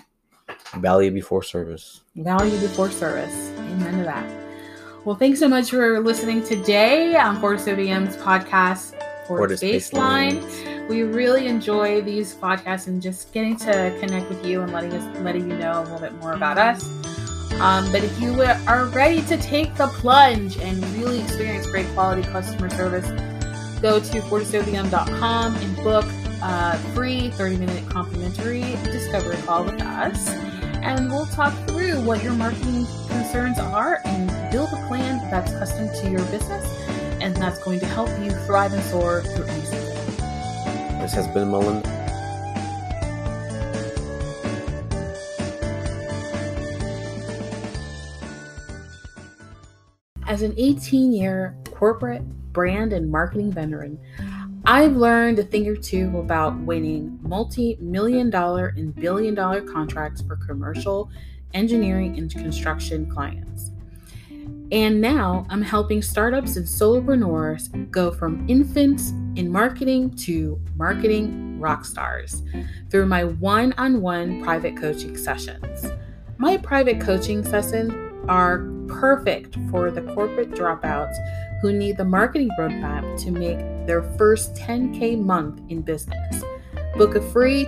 value 0.77 1.11
before 1.11 1.43
service 1.43 2.03
value 2.17 2.59
before 2.61 2.91
service 2.91 3.51
amen 3.59 3.99
to 3.99 4.05
that 4.05 4.29
well 5.05 5.17
thanks 5.17 5.39
so 5.39 5.49
much 5.49 5.71
for 5.71 6.01
listening 6.01 6.43
today 6.45 7.17
on 7.17 7.41
Fortis 7.41 7.67
OVM's 7.67 8.17
podcast 8.19 8.95
Fortis 9.37 9.61
Baseline. 9.61 10.41
Baseline. 10.41 10.89
We 10.89 11.03
really 11.05 11.47
enjoy 11.47 12.01
these 12.03 12.35
podcasts 12.35 12.89
and 12.89 13.01
just 13.01 13.33
getting 13.33 13.57
to 13.59 13.97
connect 14.01 14.29
with 14.29 14.45
you 14.45 14.61
and 14.63 14.73
letting 14.73 14.93
us 14.93 15.19
letting 15.21 15.49
you 15.49 15.57
know 15.57 15.81
a 15.81 15.83
little 15.83 16.01
bit 16.01 16.13
more 16.15 16.33
about 16.33 16.59
us. 16.59 16.85
Um, 17.61 17.93
but 17.93 18.03
if 18.03 18.21
you 18.21 18.43
are 18.43 18.87
ready 18.87 19.23
to 19.23 19.37
take 19.37 19.75
the 19.77 19.87
plunge 19.87 20.59
and 20.59 20.83
really 20.97 21.21
experience 21.21 21.67
great 21.67 21.87
quality 21.89 22.23
customer 22.23 22.71
service, 22.71 23.07
go 23.81 24.01
to 24.01 24.21
fortisovm.com 24.23 25.55
and 25.55 25.77
book 25.77 26.07
a 26.43 26.79
free 26.95 27.31
30 27.31 27.59
minute 27.59 27.89
complimentary 27.89 28.63
discovery 28.85 29.37
call 29.43 29.65
with 29.65 29.81
us. 29.81 30.60
And 30.83 31.11
we'll 31.11 31.27
talk 31.27 31.53
through 31.69 32.01
what 32.05 32.23
your 32.23 32.33
marketing 32.33 32.87
concerns 33.09 33.59
are 33.59 34.01
and 34.05 34.29
build 34.51 34.71
a 34.73 34.87
plan 34.89 35.19
that's 35.31 35.53
custom 35.53 35.89
to 35.89 36.11
your 36.11 36.25
business 36.27 36.65
and 37.21 37.37
that's 37.37 37.63
going 37.63 37.79
to 37.81 37.87
help 37.87 38.09
you 38.21 38.31
thrive 38.47 38.73
and 38.73 38.83
soar 38.85 39.23
through 39.23 39.45
any 39.45 39.65
season. 39.65 40.17
This 41.01 41.13
has 41.13 41.29
been 41.29 41.49
Mullen. 41.49 41.83
As 50.27 50.43
an 50.43 50.55
18 50.57 51.13
year 51.13 51.57
corporate 51.73 52.23
brand 52.53 52.93
and 52.93 53.11
marketing 53.11 53.53
veteran, 53.53 53.99
I've 54.71 54.95
learned 54.95 55.41
a 55.41 55.43
thing 55.43 55.67
or 55.67 55.75
two 55.75 56.17
about 56.17 56.57
winning 56.61 57.19
multi 57.23 57.77
million 57.81 58.31
dollar 58.31 58.69
and 58.77 58.95
billion 58.95 59.35
dollar 59.35 59.63
contracts 59.63 60.23
for 60.23 60.37
commercial, 60.37 61.11
engineering, 61.55 62.17
and 62.17 62.31
construction 62.31 63.11
clients. 63.11 63.73
And 64.71 65.01
now 65.01 65.45
I'm 65.51 65.61
helping 65.61 66.03
startups 66.03 66.55
and 66.55 66.65
solopreneurs 66.65 67.91
go 67.91 68.13
from 68.13 68.49
infants 68.49 69.11
in 69.35 69.51
marketing 69.51 70.15
to 70.19 70.61
marketing 70.77 71.59
rock 71.59 71.85
stars 71.85 72.45
through 72.91 73.07
my 73.07 73.25
one 73.25 73.73
on 73.73 74.01
one 74.01 74.41
private 74.41 74.77
coaching 74.77 75.17
sessions. 75.17 75.85
My 76.39 76.57
private 76.57 77.01
coaching 77.01 77.43
sessions 77.43 77.93
are 78.29 78.71
perfect 78.87 79.57
for 79.69 79.91
the 79.91 80.03
corporate 80.15 80.53
dropouts 80.53 81.17
who 81.61 81.73
need 81.73 81.97
the 81.97 82.05
marketing 82.05 82.51
roadmap 82.59 83.23
to 83.23 83.31
make 83.31 83.59
their 83.87 84.03
first 84.17 84.55
10K 84.55 85.21
month 85.21 85.61
in 85.69 85.83
business. 85.83 86.43
Book 86.97 87.15
a 87.15 87.23
free 87.31 87.67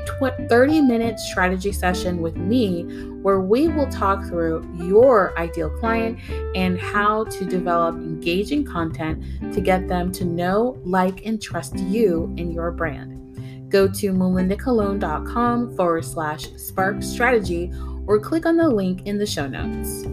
30 0.49 0.81
minute 0.81 1.19
strategy 1.19 1.73
session 1.73 2.21
with 2.21 2.37
me 2.37 2.83
where 3.23 3.41
we 3.41 3.69
will 3.69 3.87
talk 3.87 4.27
through 4.27 4.69
your 4.75 5.37
ideal 5.39 5.71
client 5.71 6.19
and 6.55 6.79
how 6.79 7.25
to 7.25 7.45
develop 7.45 7.95
engaging 7.95 8.65
content 8.65 9.23
to 9.55 9.61
get 9.61 9.89
them 9.89 10.11
to 10.13 10.25
know, 10.25 10.77
like, 10.85 11.25
and 11.25 11.41
trust 11.41 11.79
you 11.79 12.35
and 12.37 12.53
your 12.53 12.73
brand. 12.73 13.71
Go 13.71 13.89
to 13.89 14.13
melindacolon.com 14.13 15.77
forward 15.77 16.05
slash 16.05 16.53
spark 16.57 17.03
strategy 17.03 17.73
or 18.07 18.19
click 18.19 18.45
on 18.45 18.57
the 18.57 18.69
link 18.69 19.07
in 19.07 19.19
the 19.19 19.27
show 19.27 19.47
notes. 19.47 20.05